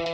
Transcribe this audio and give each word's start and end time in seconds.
Hei 0.00 0.08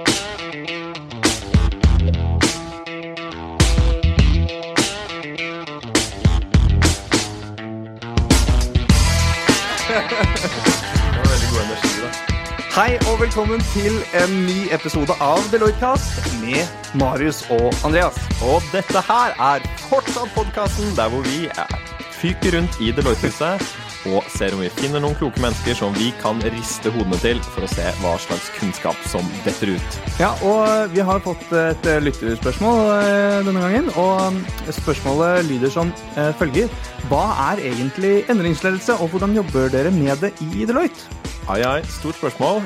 og 13.08 13.20
velkommen 13.20 13.60
til 13.60 13.94
en 14.20 14.34
ny 14.48 14.66
episode 14.74 15.14
av 15.22 15.38
Deloitte-kast 15.53 16.27
med 16.43 16.66
Marius 16.98 17.45
og 17.50 17.71
Andreas. 17.87 18.18
Og 18.43 18.66
dette 18.75 19.00
her 19.07 19.39
er 19.55 19.71
fortsatt 19.87 20.34
podkasten 20.34 20.96
der 20.98 21.14
hvor 21.14 21.23
vi 21.30 21.46
er, 21.46 21.79
fyker 22.11 22.59
rundt 22.59 22.80
i 22.82 22.91
Deloitte-huset 22.91 23.86
og 24.11 24.27
ser 24.32 24.54
om 24.54 24.62
vi 24.62 24.70
finner 24.79 25.02
noen 25.02 25.16
kloke 25.18 25.41
mennesker 25.43 25.77
som 25.79 25.95
vi 25.96 26.12
kan 26.23 26.41
riste 26.55 26.93
hodene 26.95 27.18
til 27.23 27.41
for 27.52 27.66
å 27.66 27.70
se 27.70 27.84
hva 28.02 28.14
slags 28.23 28.48
kunnskap 28.59 28.98
som 29.11 29.27
detter 29.45 29.75
ut. 29.77 29.98
Ja, 30.20 30.32
og 30.46 30.93
vi 30.95 31.05
har 31.05 31.23
fått 31.24 31.45
et 31.56 31.88
eh, 31.91 32.01
lytterspørsmål 32.05 32.80
eh, 32.95 33.38
denne 33.47 33.64
gangen. 33.64 33.91
Og 34.00 34.73
spørsmålet 34.77 35.47
lyder 35.50 35.73
som 35.73 35.92
eh, 36.16 36.33
følger. 36.41 36.73
Hva 37.11 37.24
er 37.50 37.62
egentlig 37.73 38.14
endringsledelse, 38.33 38.98
og 39.00 39.12
hvordan 39.14 39.37
jobber 39.37 39.70
dere 39.73 39.95
med 39.95 40.25
det 40.25 40.33
i 40.45 40.66
Deloitte? 40.66 41.06
Ai, 41.47 41.61
ai, 41.62 41.78
stort 41.86 42.19
spørsmål, 42.19 42.64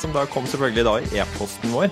som 0.00 0.14
da 0.14 0.22
kom 0.32 0.46
selvfølgelig 0.48 0.84
da 0.86 0.94
i 1.02 1.20
e-posten 1.20 1.74
vår 1.74 1.90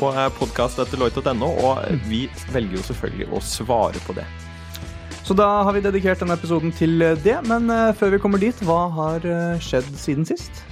på 0.00 0.08
podkast.deloitte.no, 0.38 1.50
og 1.68 1.82
vi 2.08 2.24
velger 2.54 2.78
jo 2.78 2.86
selvfølgelig 2.88 3.28
å 3.28 3.42
svare 3.44 4.00
på 4.06 4.16
det. 4.16 4.24
Så 5.22 5.36
da 5.38 5.46
har 5.64 5.72
vi 5.76 5.80
dedikert 5.84 6.20
denne 6.22 6.34
episoden 6.36 6.72
til 6.74 6.98
det. 7.22 7.36
Men 7.46 7.70
eh, 7.70 7.92
før 7.96 8.10
vi 8.16 8.20
kommer 8.22 8.42
dit, 8.42 8.58
hva 8.66 8.84
har 8.92 9.24
eh, 9.28 9.60
skjedd 9.62 9.88
siden 9.98 10.26
sist? 10.28 10.62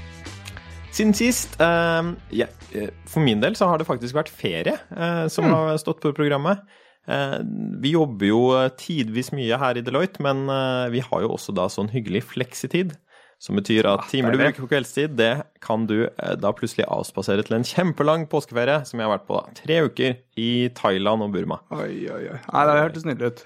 Siden 0.91 1.15
sist 1.15 1.55
uh, 1.63 2.09
ja, 2.35 2.49
eh, 2.75 2.89
For 3.07 3.23
min 3.23 3.39
del 3.41 3.55
så 3.55 3.69
har 3.71 3.79
det 3.79 3.87
faktisk 3.87 4.17
vært 4.17 4.33
ferie 4.35 4.75
uh, 4.91 5.29
som 5.31 5.47
Mm. 5.47 5.53
har 5.55 5.77
stått 5.79 6.01
på 6.03 6.11
programmet. 6.17 6.65
Uh, 7.09 7.39
vi 7.80 7.93
jobber 7.95 8.27
jo 8.29 8.41
eh, 8.59 8.66
tidvis 8.79 9.30
mye 9.35 9.57
her 9.59 9.79
i 9.79 9.85
Deloitte, 9.87 10.21
men 10.23 10.43
eh, 10.52 10.91
vi 10.93 11.01
har 11.07 11.23
jo 11.24 11.30
også 11.37 11.55
da 11.57 11.65
sånn 11.73 11.89
hyggelig 11.95 12.24
fleksitid. 12.35 12.93
Som 13.41 13.57
betyr 13.57 13.87
at 13.89 14.02
Ah, 14.02 14.09
timer 14.11 14.35
du 14.35 14.43
bruker 14.43 14.61
på 14.67 14.69
kveldstid, 14.69 15.15
det 15.17 15.30
kan 15.65 15.87
du 15.89 16.02
eh, 16.11 16.35
da 16.37 16.51
plutselig 16.52 16.85
avspasere 16.93 17.46
til 17.46 17.57
en 17.57 17.65
kjempelang 17.65 18.27
påskeferie, 18.29 18.83
som 18.85 19.01
jeg 19.01 19.09
har 19.09 19.15
vært 19.15 19.24
på 19.30 19.39
da. 19.39 19.55
Tre 19.63 19.79
uker 19.87 20.19
i 20.37 20.51
Thailand 20.77 21.24
og 21.24 21.33
Burma. 21.39 21.63
Oi, 21.73 22.05
oi, 22.13 22.21
oi. 22.35 22.39
Nei, 22.51 22.67
Det 22.69 22.77
hørtes 22.83 23.07
nydelig 23.09 23.30
ut. 23.33 23.43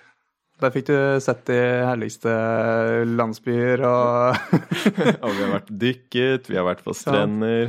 Der 0.64 0.72
fikk 0.72 0.86
du 0.88 0.96
sett 1.20 1.42
de 1.50 1.58
herligste 1.84 2.32
landsbyer 3.04 3.82
og 3.84 4.38
Og 5.24 5.34
vi 5.34 5.42
har 5.42 5.50
vært 5.58 5.72
dykket, 5.82 6.48
vi 6.48 6.56
har 6.56 6.64
vært 6.64 6.80
på 6.86 6.94
strender. 6.96 7.68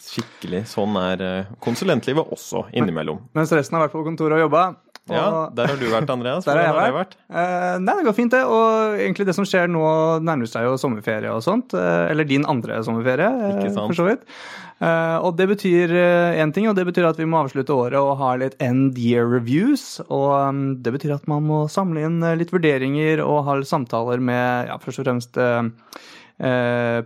Skikkelig. 0.00 0.64
Sånn 0.68 0.96
er 1.00 1.24
eh, 1.24 1.52
konsulentlivet 1.64 2.32
også 2.32 2.66
innimellom. 2.76 3.22
Mens 3.36 3.52
resten 3.56 3.76
har 3.76 3.86
vært 3.86 3.96
på 3.96 4.04
kontoret 4.06 4.38
og 4.38 4.46
jobba. 4.46 4.64
Ja, 5.12 5.50
der 5.52 5.68
har 5.68 5.76
du 5.76 5.84
vært, 5.92 6.08
Andreas. 6.08 6.44
Der 6.48 6.56
har 6.56 6.64
jeg 6.64 6.72
har 6.72 6.86
det 6.88 6.96
vært? 6.96 7.16
Eh, 7.28 7.74
nei, 7.84 7.94
det 7.98 8.06
går 8.06 8.16
fint, 8.16 8.32
det. 8.32 8.40
Og 8.48 8.94
egentlig 8.96 9.26
det 9.28 9.34
som 9.36 9.44
skjer 9.48 9.68
nå, 9.68 9.82
nærmer 10.24 10.48
seg 10.48 10.64
jo 10.64 10.78
sommerferie 10.80 11.32
og 11.32 11.42
sånt. 11.44 11.74
eh, 11.76 12.06
eller 12.08 12.24
din 12.28 12.46
andre 12.48 12.78
sommerferie, 12.86 13.28
eh, 13.50 13.66
for 13.74 13.96
så 13.98 14.08
vidt. 14.08 14.24
Og 14.84 15.36
det 15.38 15.46
betyr 15.48 15.92
én 16.40 16.50
ting, 16.52 16.66
og 16.68 16.74
det 16.76 16.86
betyr 16.88 17.06
at 17.08 17.20
vi 17.20 17.28
må 17.28 17.38
avslutte 17.44 17.72
året 17.72 17.96
og 18.00 18.18
ha 18.20 18.32
litt 18.40 18.56
end 18.64 18.98
year 18.98 19.24
reviews. 19.28 20.00
Og 20.08 20.32
um, 20.34 20.64
det 20.82 20.92
betyr 20.96 21.14
at 21.14 21.28
man 21.30 21.46
må 21.46 21.62
samle 21.72 22.02
inn 22.04 22.18
litt 22.36 22.52
vurderinger 22.52 23.22
og 23.24 23.44
ha 23.46 23.54
litt 23.60 23.70
samtaler 23.70 24.20
med 24.20 24.68
ja, 24.68 24.76
først 24.82 25.00
og 25.00 25.06
fremst 25.08 25.40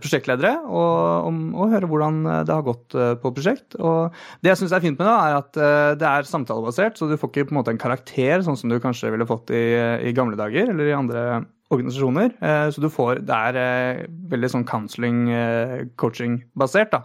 prosjektledere 0.01 0.55
og, 0.65 1.27
om, 1.29 1.41
og 1.53 1.69
høre 1.73 1.89
hvordan 1.89 2.23
eh, 2.25 2.41
det 2.47 2.55
har 2.55 2.65
gått 2.65 2.95
eh, 2.97 3.13
på 3.21 3.31
prosjekt. 3.35 3.77
Og 3.77 4.15
det 4.41 4.53
jeg 4.53 4.61
syns 4.63 4.73
er 4.73 4.83
fint 4.83 4.97
med 4.97 5.05
det, 5.05 5.13
er 5.13 5.37
at 5.37 5.59
eh, 5.61 5.91
det 6.01 6.09
er 6.09 6.29
samtalebasert, 6.29 6.97
så 6.97 7.09
du 7.09 7.15
får 7.19 7.29
ikke 7.29 7.49
på 7.49 7.55
en 7.55 7.61
måte 7.61 7.73
en 7.75 7.81
karakter, 7.81 8.41
sånn 8.45 8.57
som 8.59 8.73
du 8.73 8.79
kanskje 8.81 9.13
ville 9.13 9.29
fått 9.29 9.53
i, 9.53 9.63
i 10.09 10.15
gamle 10.17 10.39
dager 10.39 10.73
eller 10.73 10.89
i 10.89 10.97
andre 10.97 11.25
organisasjoner. 11.69 12.33
Eh, 12.41 12.67
Så 12.73 12.81
du 12.81 12.89
får 12.89 13.21
Det 13.27 13.35
er 13.35 13.59
eh, 13.61 14.05
veldig 14.33 14.49
sånn 14.55 14.67
counseling, 14.69 15.27
eh, 15.29 15.75
coaching-basert, 15.95 16.95
da. 16.95 17.03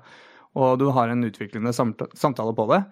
Og 0.55 0.79
du 0.81 0.89
har 0.95 1.11
en 1.11 1.27
utviklende 1.27 1.75
samtale 1.75 2.55
på 2.55 2.69
det. 2.71 2.85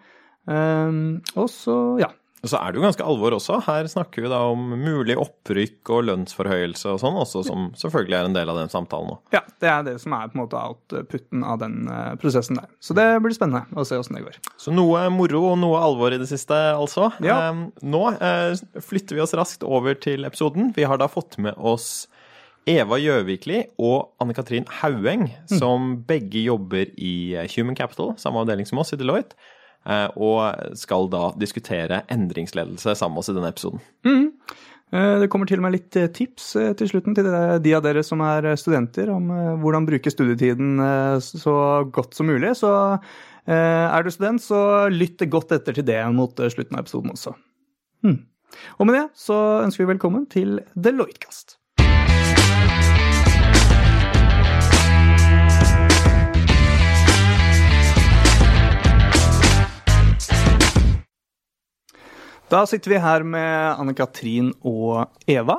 Og 1.39 1.47
så, 1.47 1.77
ja. 2.03 2.09
Og 2.43 2.51
så 2.51 2.59
er 2.59 2.73
det 2.75 2.81
jo 2.81 2.83
ganske 2.83 3.05
alvor 3.07 3.37
også. 3.37 3.61
Her 3.69 3.87
snakker 3.87 4.25
vi 4.25 4.31
da 4.33 4.41
om 4.51 4.73
mulig 4.83 5.15
opprykk 5.23 5.93
og 5.95 6.01
lønnsforhøyelse 6.09 6.91
og 6.91 6.99
sånn, 6.99 7.19
også 7.23 7.45
som 7.47 7.69
selvfølgelig 7.79 8.17
er 8.19 8.27
en 8.27 8.35
del 8.35 8.51
av 8.51 8.59
den 8.59 8.73
samtalen 8.73 9.13
nå. 9.15 9.19
ja. 9.37 9.45
Det 9.63 9.69
er 9.71 9.85
det 9.87 9.93
som 10.03 10.11
er 10.17 10.27
på 10.27 10.35
en 10.35 10.41
måte 10.41 10.59
outputen 10.59 11.45
av 11.47 11.61
den 11.61 11.85
eh, 11.87 12.17
prosessen 12.19 12.59
der. 12.59 12.65
Så 12.83 12.97
det 12.99 13.05
blir 13.23 13.31
spennende 13.37 13.63
å 13.79 13.85
se 13.87 13.95
åssen 13.95 14.17
det 14.19 14.25
går. 14.25 14.41
Så 14.59 14.75
noe 14.75 15.05
moro 15.15 15.45
og 15.53 15.61
noe 15.63 15.79
alvor 15.87 16.11
i 16.11 16.19
det 16.19 16.27
siste, 16.27 16.57
altså. 16.75 17.13
Ja. 17.23 17.37
Eh, 17.53 17.61
Nå 17.87 18.01
eh, 18.17 18.59
flytter 18.83 19.15
vi 19.15 19.23
oss 19.23 19.37
raskt 19.39 19.63
over 19.63 19.95
til 20.03 20.27
episoden. 20.27 20.73
Vi 20.75 20.83
har 20.91 20.99
da 20.99 21.07
fått 21.07 21.39
med 21.39 21.55
oss 21.63 22.09
Eva 22.67 22.99
Gjøvikli 22.99 23.61
og 23.79 24.11
Anne-Katrin 24.23 24.67
Haueng, 24.81 25.29
som 25.47 25.93
begge 26.11 26.43
jobber 26.43 26.91
i 26.99 27.15
eh, 27.39 27.47
Human 27.55 27.79
Capital, 27.79 28.17
samme 28.19 28.43
avdeling 28.43 28.67
som 28.67 28.83
oss 28.83 28.91
i 28.95 28.99
Deloitte, 28.99 29.39
og 29.83 30.77
skal 30.79 31.09
da 31.11 31.33
diskutere 31.41 32.05
endringsledelse 32.13 32.95
sammen 32.95 33.17
med 33.17 33.25
oss 33.25 33.31
i 33.33 33.35
denne 33.35 33.51
episoden. 33.51 33.83
Mm. 34.07 34.29
Det 34.93 35.29
kommer 35.33 35.49
til 35.49 35.57
og 35.57 35.65
med 35.65 35.73
litt 35.73 35.97
eh, 35.97 36.11
tips 36.13 36.51
eh, 36.61 36.73
til 36.77 36.91
slutten 36.91 37.15
til 37.17 37.25
de 37.65 37.71
av 37.73 37.81
dere 37.85 38.03
som 38.05 38.21
er 38.27 38.51
eh, 38.51 38.59
studenter, 38.61 39.09
om 39.09 39.31
eh, 39.33 39.55
hvordan 39.63 39.87
bruke 39.89 40.13
studietiden 40.13 40.83
eh, 40.85 41.17
så 41.25 41.55
godt 41.89 42.19
som 42.19 42.29
mulig. 42.29 42.51
Så 42.61 42.73
eh, 42.93 43.87
er 43.87 44.05
du 44.05 44.13
student, 44.13 44.45
så 44.45 44.91
lytt 44.93 45.25
godt 45.33 45.57
etter 45.57 45.79
til 45.79 45.87
det 45.89 45.97
mot 46.13 46.37
eh, 46.37 46.53
slutten 46.53 46.77
av 46.77 46.85
episoden 46.85 47.15
også. 47.15 47.33
Mm. 48.05 48.19
Og 48.77 48.85
med 48.91 48.99
det 48.99 49.07
så 49.17 49.39
ønsker 49.63 49.87
vi 49.87 49.93
velkommen 49.95 50.29
til 50.29 50.59
Deloitte-kast. 50.77 51.57
Da 62.53 62.67
sitter 62.69 62.93
vi 62.93 62.99
her 63.01 63.23
med 63.25 63.79
Anne-Katrin 63.81 64.51
og 64.69 65.07
Eva. 65.31 65.55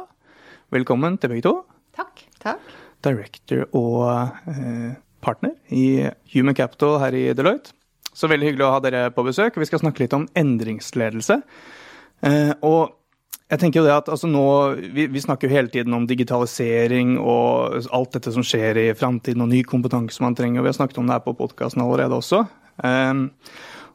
Velkommen 0.69 1.15
til 1.17 1.31
begge 1.31 1.41
to. 1.47 1.53
Takk. 1.97 2.21
Takk. 2.43 2.67
Director 3.01 3.63
og 3.73 4.51
eh, 4.51 4.91
partner 5.25 5.55
i 5.73 6.11
Human 6.35 6.53
Capital 6.53 6.99
her 7.01 7.17
i 7.17 7.23
Deloitte. 7.33 7.73
Så 8.13 8.29
veldig 8.29 8.51
hyggelig 8.51 8.67
å 8.67 8.71
ha 8.75 8.83
dere 8.85 9.01
på 9.15 9.25
besøk. 9.25 9.57
Vi 9.57 9.71
skal 9.71 9.81
snakke 9.81 10.03
litt 10.03 10.13
om 10.13 10.27
endringsledelse. 10.37 11.39
Eh, 12.29 12.53
og 12.61 12.93
jeg 13.49 13.63
tenker 13.63 13.81
jo 13.81 13.89
det 13.89 13.97
at 13.97 14.13
altså 14.13 14.29
nå, 14.29 14.45
vi, 14.93 15.09
vi 15.09 15.25
snakker 15.25 15.49
jo 15.49 15.57
hele 15.57 15.73
tiden 15.73 15.97
om 15.97 16.05
digitalisering 16.05 17.17
og 17.17 17.89
alt 17.89 18.19
dette 18.19 18.37
som 18.37 18.45
skjer 18.45 18.83
i 18.85 18.89
framtiden 18.93 19.41
og 19.41 19.49
ny 19.49 19.65
kompetanse 19.65 20.21
man 20.21 20.37
trenger. 20.37 20.61
og 20.61 20.69
Vi 20.69 20.75
har 20.75 20.83
snakket 20.83 21.01
om 21.01 21.09
det 21.09 21.17
her 21.17 21.25
på 21.25 21.39
podkasten 21.41 21.81
allerede 21.81 22.21
også. 22.21 22.45
Eh, 22.85 23.23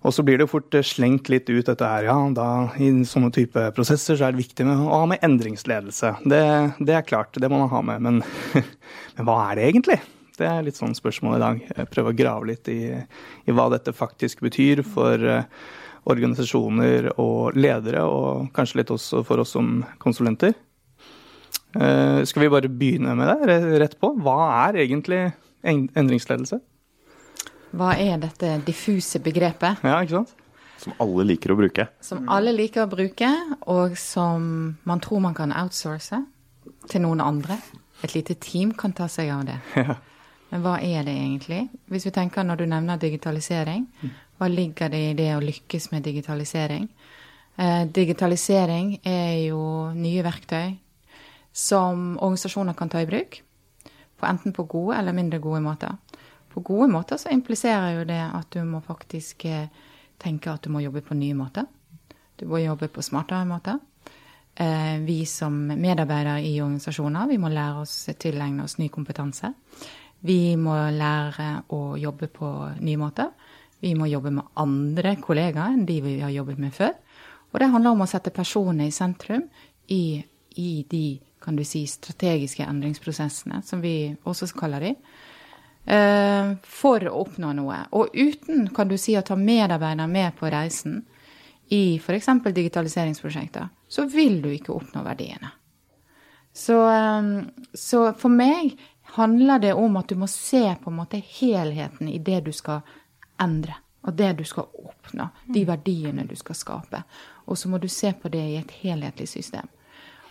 og 0.08 0.14
så 0.16 0.24
blir 0.24 0.40
det 0.40 0.48
fort 0.48 0.74
eh, 0.74 0.86
slengt 0.86 1.28
litt 1.28 1.50
ut 1.50 1.66
dette 1.68 1.84
her, 1.84 2.08
ja, 2.08 2.16
da 2.32 2.48
i 2.80 2.90
sånne 3.08 3.28
type 3.34 3.66
prosesser 3.76 4.16
så 4.16 4.28
er 4.28 4.34
det 4.34 4.46
viktig 4.46 4.64
med, 4.64 4.80
å 4.80 5.02
ha 5.02 5.08
med 5.10 5.24
endringsledelse. 5.26 6.14
Det, 6.24 6.44
det 6.80 6.94
er 6.96 7.08
klart, 7.08 7.36
det 7.36 7.50
må 7.52 7.60
man 7.60 7.72
ha 7.72 7.82
med, 7.90 8.06
men, 8.06 8.22
men 9.18 9.28
hva 9.28 9.42
er 9.50 9.58
det 9.60 9.66
egentlig? 9.68 9.98
Det 10.38 10.46
er 10.46 10.62
litt 10.64 10.78
sånn 10.78 10.94
spørsmål 10.94 11.36
i 11.36 11.42
dag. 11.42 11.60
Prøve 11.92 12.14
å 12.14 12.16
grave 12.16 12.48
litt 12.52 12.70
i, 12.70 12.94
i 12.94 13.54
hva 13.54 13.66
dette 13.74 13.92
faktisk 13.96 14.40
betyr 14.46 14.84
for 14.86 15.18
eh, 15.18 15.44
organisasjoner 16.08 17.10
og 17.18 17.58
ledere, 17.58 18.06
og 18.06 18.48
kanskje 18.56 18.80
litt 18.80 18.94
også 18.94 19.24
for 19.28 19.42
oss 19.42 19.52
som 19.56 19.82
konsulenter. 20.00 20.54
Eh, 21.74 22.24
skal 22.24 22.46
vi 22.46 22.52
bare 22.54 22.70
begynne 22.72 23.18
med 23.18 23.50
det, 23.50 23.58
rett 23.82 23.98
på? 24.00 24.14
Hva 24.24 24.38
er 24.68 24.80
egentlig 24.86 25.26
endringsledelse? 25.68 26.62
Hva 27.76 27.92
er 28.00 28.18
dette 28.22 28.54
diffuse 28.64 29.20
begrepet 29.20 29.82
Ja, 29.84 29.98
ikke 30.02 30.20
sant? 30.22 30.34
Som 30.78 30.94
alle 31.02 31.24
liker 31.26 31.52
å 31.52 31.56
bruke. 31.58 31.88
som 32.00 32.28
alle 32.30 32.52
liker 32.54 32.84
å 32.86 32.90
bruke, 32.90 33.28
og 33.66 33.96
som 33.98 34.76
man 34.86 35.00
tror 35.00 35.20
man 35.20 35.34
kan 35.34 35.50
outsource 35.52 36.20
til 36.88 37.02
noen 37.02 37.20
andre? 37.20 37.58
Et 38.04 38.14
lite 38.14 38.34
team 38.38 38.70
kan 38.72 38.92
ta 38.92 39.08
seg 39.08 39.30
av 39.30 39.44
det. 39.46 39.58
Ja. 39.76 39.96
Men 40.50 40.62
hva 40.64 40.78
er 40.80 41.02
det 41.04 41.12
egentlig? 41.12 41.68
Hvis 41.92 42.06
vi 42.06 42.10
tenker 42.10 42.40
når 42.46 42.56
du 42.56 42.66
nevner 42.70 42.96
digitalisering, 42.96 43.82
hva 44.38 44.46
ligger 44.48 44.88
det 44.88 45.00
i 45.10 45.14
det 45.18 45.26
å 45.36 45.42
lykkes 45.44 45.90
med 45.92 46.06
digitalisering? 46.06 46.86
Eh, 47.58 47.82
digitalisering 47.84 48.94
er 49.04 49.34
jo 49.50 49.90
nye 49.92 50.22
verktøy 50.24 50.78
som 51.52 52.14
organisasjoner 52.16 52.72
kan 52.78 52.88
ta 52.88 53.02
i 53.02 53.06
bruk, 53.10 53.42
på 54.16 54.26
enten 54.30 54.54
på 54.56 54.64
gode 54.64 54.96
eller 54.96 55.12
mindre 55.12 55.38
gode 55.38 55.60
måter. 55.60 55.98
På 56.58 56.62
gode 56.62 56.88
måter 56.90 57.16
så 57.16 57.30
impliserer 57.30 57.92
jo 57.94 58.04
det 58.08 58.18
at 58.18 58.48
du 58.50 58.64
må 58.66 58.80
faktisk 58.82 59.44
eh, 59.46 59.68
tenke 60.18 60.50
at 60.50 60.64
du 60.64 60.72
må 60.74 60.80
jobbe 60.82 61.04
på 61.06 61.14
nye 61.14 61.36
måter. 61.38 61.68
Du 62.34 62.48
må 62.50 62.58
jobbe 62.58 62.88
på 62.90 63.02
smartere 63.06 63.46
måter. 63.46 63.76
Eh, 64.58 64.96
vi 65.06 65.20
som 65.30 65.54
medarbeidere 65.54 66.42
i 66.42 66.56
organisasjoner, 66.58 67.28
vi 67.30 67.38
må 67.38 67.52
lære 67.52 67.84
oss 67.84 67.92
tilegne 68.18 68.66
oss 68.66 68.74
ny 68.82 68.88
kompetanse. 68.90 69.52
Vi 70.26 70.56
må 70.58 70.74
lære 70.96 71.46
å 71.78 71.94
jobbe 71.94 72.26
på 72.26 72.50
nye 72.80 72.98
måter. 72.98 73.30
Vi 73.78 73.94
må 73.94 74.10
jobbe 74.10 74.34
med 74.40 74.50
andre 74.58 75.14
kollegaer 75.22 75.78
enn 75.78 75.86
de 75.86 76.00
vi 76.02 76.18
har 76.24 76.34
jobbet 76.34 76.58
med 76.58 76.74
før. 76.74 76.98
Og 77.52 77.62
det 77.62 77.70
handler 77.70 77.94
om 77.94 78.02
å 78.02 78.10
sette 78.10 78.34
personene 78.34 78.90
i 78.90 78.98
sentrum 78.98 79.46
i, 79.94 80.18
i 80.58 80.72
de 80.90 81.06
kan 81.38 81.54
du 81.54 81.62
si, 81.62 81.86
strategiske 81.86 82.66
endringsprosessene, 82.66 83.62
som 83.62 83.78
vi 83.78 84.16
også 84.26 84.50
kaller 84.58 84.88
de, 84.88 84.96
for 85.88 87.04
å 87.08 87.20
oppnå 87.22 87.54
noe. 87.56 87.78
Og 87.96 88.12
uten 88.12 88.66
kan 88.76 88.90
du 88.90 88.98
si, 89.00 89.14
å 89.16 89.22
ta 89.24 89.38
medarbeidere 89.40 90.04
med 90.10 90.34
på 90.36 90.50
reisen 90.52 90.98
i 91.72 91.96
f.eks. 91.96 92.28
digitaliseringsprosjekter, 92.44 93.68
så 93.88 94.04
vil 94.04 94.42
du 94.42 94.50
ikke 94.52 94.74
oppnå 94.76 95.00
verdiene. 95.06 95.54
Så, 96.52 96.90
eh, 96.90 97.22
så 97.74 98.12
for 98.18 98.28
meg 98.28 98.78
handler 99.02 99.58
det 99.58 99.74
om 99.74 99.96
at 99.96 100.08
du 100.08 100.16
må 100.16 100.26
se 100.26 100.76
på 100.82 100.90
en 100.90 100.96
måte 100.96 101.20
helheten 101.40 102.08
i 102.08 102.18
det 102.18 102.40
du 102.48 102.52
skal 102.52 102.80
endre. 103.40 103.76
Og 104.02 104.14
det 104.16 104.32
du 104.38 104.44
skal 104.44 104.68
oppnå. 104.72 105.28
De 105.52 105.64
verdiene 105.68 106.24
du 106.24 106.36
skal 106.36 106.56
skape. 106.56 107.02
Og 107.46 107.58
så 107.58 107.68
må 107.68 107.78
du 107.78 107.88
se 107.88 108.12
på 108.12 108.30
det 108.32 108.44
i 108.44 108.56
et 108.56 108.70
helhetlig 108.80 109.28
system. 109.28 109.68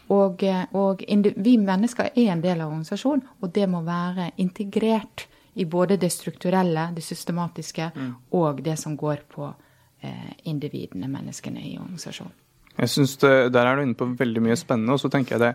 Og, 0.09 0.43
eh, 0.43 0.65
og 0.73 1.03
vi 1.35 1.57
mennesker 1.57 2.09
er 2.15 2.31
en 2.31 2.41
del 2.41 2.61
av 2.61 2.71
organisasjonen, 2.71 3.27
og 3.41 3.53
det 3.53 3.67
må 3.69 3.81
være 3.85 4.31
integrert 4.37 5.27
i 5.57 5.65
både 5.65 5.97
det 5.97 6.09
strukturelle, 6.13 6.89
det 6.95 7.01
systematiske, 7.01 7.91
mm. 7.95 8.11
og 8.37 8.61
det 8.63 8.77
som 8.79 8.97
går 8.97 9.23
på 9.31 9.47
eh, 10.01 10.33
individene, 10.43 11.09
menneskene 11.09 11.63
i 11.65 11.77
organisasjonen. 11.77 12.35
Jeg 12.77 12.89
synes 12.93 13.17
det, 13.17 13.53
Der 13.53 13.65
er 13.65 13.75
du 13.75 13.81
inne 13.81 13.97
på 13.97 14.05
veldig 14.19 14.41
mye 14.41 14.55
spennende. 14.55 14.93
Og 14.93 15.01
så 15.01 15.09
tenker 15.09 15.35
jeg 15.35 15.41
det, 15.41 15.53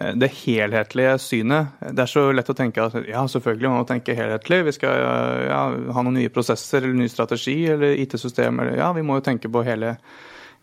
eh, 0.00 0.12
det 0.20 0.28
helhetlige 0.44 1.16
synet. 1.18 1.80
Det 1.80 2.04
er 2.04 2.12
så 2.12 2.26
lett 2.32 2.50
å 2.52 2.56
tenke 2.56 2.84
at 2.84 2.94
ja, 3.08 3.24
selvfølgelig 3.26 3.70
må 3.70 3.80
man 3.80 3.88
tenke 3.88 4.16
helhetlig. 4.18 4.64
Vi 4.68 4.76
skal 4.76 5.00
ja, 5.48 5.62
ha 5.94 6.04
noen 6.04 6.20
nye 6.20 6.34
prosesser 6.34 6.82
eller 6.82 6.98
ny 7.00 7.08
strategi 7.08 7.56
eller 7.72 7.96
IT-system. 8.04 8.60
Ja, 8.76 8.92
vi 8.92 9.02
må 9.02 9.16
jo 9.16 9.24
tenke 9.30 9.48
på 9.48 9.64
hele 9.64 9.96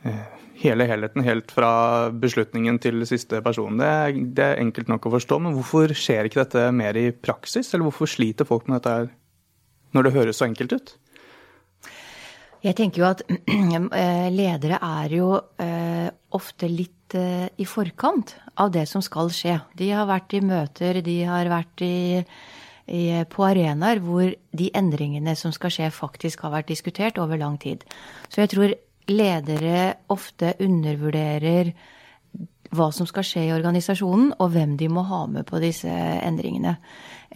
eh, 0.05 0.44
hele 0.61 0.87
helheten, 0.87 1.23
helt 1.25 1.51
fra 1.51 2.09
beslutningen 2.15 2.77
til 2.83 3.03
siste 3.07 3.41
person. 3.43 3.79
Det 3.79 3.91
det 4.37 4.45
er, 4.45 4.59
enkelt 4.63 4.89
nok 4.91 5.07
å 5.07 5.15
forstå, 5.17 5.39
men 5.43 5.55
hvorfor 5.57 5.93
skjer 5.95 6.29
ikke 6.29 6.43
dette 6.43 6.69
mer 6.75 6.97
i 6.99 7.09
praksis? 7.11 7.73
Eller 7.73 7.89
hvorfor 7.89 8.09
sliter 8.09 8.47
folk 8.47 8.69
med 8.69 8.79
dette 8.79 8.95
her 8.95 9.09
når 9.95 10.07
det 10.07 10.15
høres 10.15 10.39
så 10.41 10.47
enkelt 10.47 10.75
ut? 10.75 10.95
Jeg 12.65 12.77
tenker 12.79 13.03
jo 13.03 13.07
at 13.11 13.23
eh, 13.29 14.27
ledere 14.33 14.79
er 14.81 15.13
jo 15.13 15.29
eh, 15.61 16.09
ofte 16.35 16.69
litt 16.71 17.13
eh, 17.17 17.47
i 17.61 17.67
forkant 17.69 18.35
av 18.61 18.71
det 18.73 18.87
som 18.89 19.03
skal 19.05 19.29
skje. 19.33 19.59
De 19.77 19.91
har 19.93 20.07
vært 20.09 20.33
i 20.33 20.41
møter, 20.41 21.01
de 21.05 21.17
har 21.29 21.51
vært 21.51 21.83
i, 21.85 22.23
i, 22.89 23.03
på 23.29 23.45
arenaer 23.45 24.01
hvor 24.01 24.31
de 24.31 24.71
endringene 24.73 25.35
som 25.37 25.53
skal 25.53 25.73
skje, 25.73 25.91
faktisk 25.93 26.47
har 26.47 26.55
vært 26.55 26.71
diskutert 26.73 27.21
over 27.21 27.37
lang 27.37 27.59
tid. 27.61 27.85
Så 28.31 28.41
jeg 28.41 28.53
tror 28.55 28.73
ledere 29.11 29.95
ofte 30.13 30.55
undervurderer 30.63 31.73
hva 32.75 32.89
som 32.93 33.07
skal 33.07 33.25
skje 33.25 33.43
i 33.47 33.53
organisasjonen, 33.55 34.33
og 34.41 34.51
hvem 34.53 34.75
de 34.79 34.89
må 34.91 35.05
ha 35.07 35.25
med 35.31 35.45
på 35.47 35.61
disse 35.63 35.91
endringene. 35.91 36.75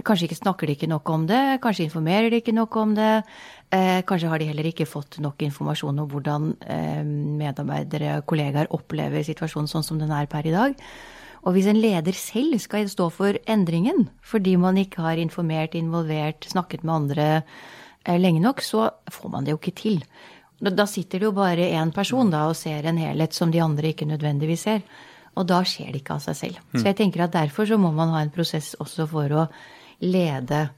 Kanskje 0.05 0.29
ikke 0.29 0.39
snakker 0.39 0.69
de 0.69 0.75
ikke 0.77 0.89
nok 0.89 1.09
om 1.11 1.25
det, 1.29 1.59
kanskje 1.63 1.85
informerer 1.87 2.31
de 2.31 2.39
ikke 2.41 2.55
nok 2.55 2.75
om 2.79 2.95
det. 2.97 3.11
Eh, 3.75 4.01
kanskje 4.07 4.31
har 4.31 4.41
de 4.41 4.49
heller 4.49 4.69
ikke 4.69 4.87
fått 4.89 5.19
nok 5.23 5.43
informasjon 5.45 6.03
om 6.03 6.09
hvordan 6.11 6.49
eh, 6.65 7.03
medarbeidere 7.03 8.17
og 8.19 8.27
kollegaer 8.31 8.71
opplever 8.75 9.25
situasjonen 9.27 9.69
sånn 9.71 9.85
som 9.85 9.99
den 10.01 10.13
er 10.15 10.29
per 10.31 10.47
i 10.47 10.55
dag. 10.55 10.77
Og 11.47 11.55
hvis 11.55 11.69
en 11.71 11.79
leder 11.79 12.15
selv 12.17 12.57
skal 12.59 12.89
stå 12.91 13.07
for 13.15 13.37
endringen, 13.47 14.09
fordi 14.25 14.57
man 14.59 14.79
ikke 14.79 15.03
har 15.05 15.21
informert, 15.21 15.77
involvert, 15.77 16.47
snakket 16.51 16.83
med 16.83 16.95
andre 16.95 17.29
eh, 17.39 18.17
lenge 18.19 18.43
nok, 18.43 18.63
så 18.63 18.89
får 19.11 19.35
man 19.35 19.47
det 19.47 19.55
jo 19.55 19.61
ikke 19.61 19.77
til. 19.77 20.01
Da 20.59 20.85
sitter 20.87 21.19
det 21.19 21.25
jo 21.29 21.35
bare 21.35 21.71
én 21.71 21.91
person 21.95 22.31
da 22.31 22.47
og 22.49 22.55
ser 22.59 22.85
en 22.89 22.97
helhet 22.99 23.33
som 23.33 23.51
de 23.51 23.61
andre 23.63 23.87
ikke 23.93 24.05
nødvendigvis 24.09 24.63
ser. 24.67 24.81
Og 25.39 25.47
da 25.47 25.63
skjer 25.63 25.91
det 25.93 25.99
ikke 26.01 26.15
av 26.17 26.23
seg 26.25 26.35
selv. 26.35 26.57
Så 26.73 26.83
jeg 26.89 26.97
tenker 26.99 27.19
at 27.23 27.37
derfor 27.37 27.65
så 27.69 27.77
må 27.79 27.89
man 27.95 28.09
ha 28.11 28.19
en 28.25 28.33
prosess 28.33 28.75
også 28.79 29.07
for 29.07 29.27
å 29.31 29.47
lede 30.03 30.69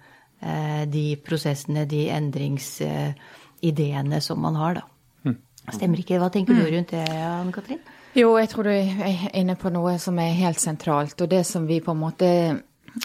eh, 0.41 0.83
de 0.89 1.17
prosessene, 1.25 1.85
de 1.89 2.09
endringsideene 2.13 4.21
som 4.21 4.39
man 4.41 4.55
har, 4.59 4.73
da. 4.81 4.85
Stemmer 5.71 5.99
ikke? 6.01 6.19
Hva 6.19 6.29
tenker 6.33 6.53
du 6.57 6.63
rundt 6.65 6.91
det, 6.93 7.05
Anne 7.05 7.51
Katrin? 7.53 7.79
Jo, 8.17 8.37
jeg 8.41 8.49
tror 8.51 8.63
du 8.67 8.71
er 8.73 9.29
inne 9.37 9.55
på 9.55 9.69
noe 9.71 9.99
som 10.01 10.19
er 10.19 10.33
helt 10.35 10.59
sentralt. 10.59 11.21
Og 11.21 11.29
det 11.31 11.45
som 11.47 11.67
vi 11.69 11.83
på 11.83 11.91
en 11.93 12.01
måte 12.01 12.27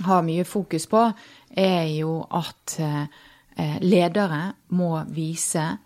har 0.06 0.23
mye 0.26 0.44
fokus 0.49 0.87
på, 0.90 1.12
er 1.56 1.84
jo 1.93 2.26
at 2.34 2.78
eh, 2.82 3.05
ledere 3.84 4.55
må 4.75 5.05
vise 5.14 5.78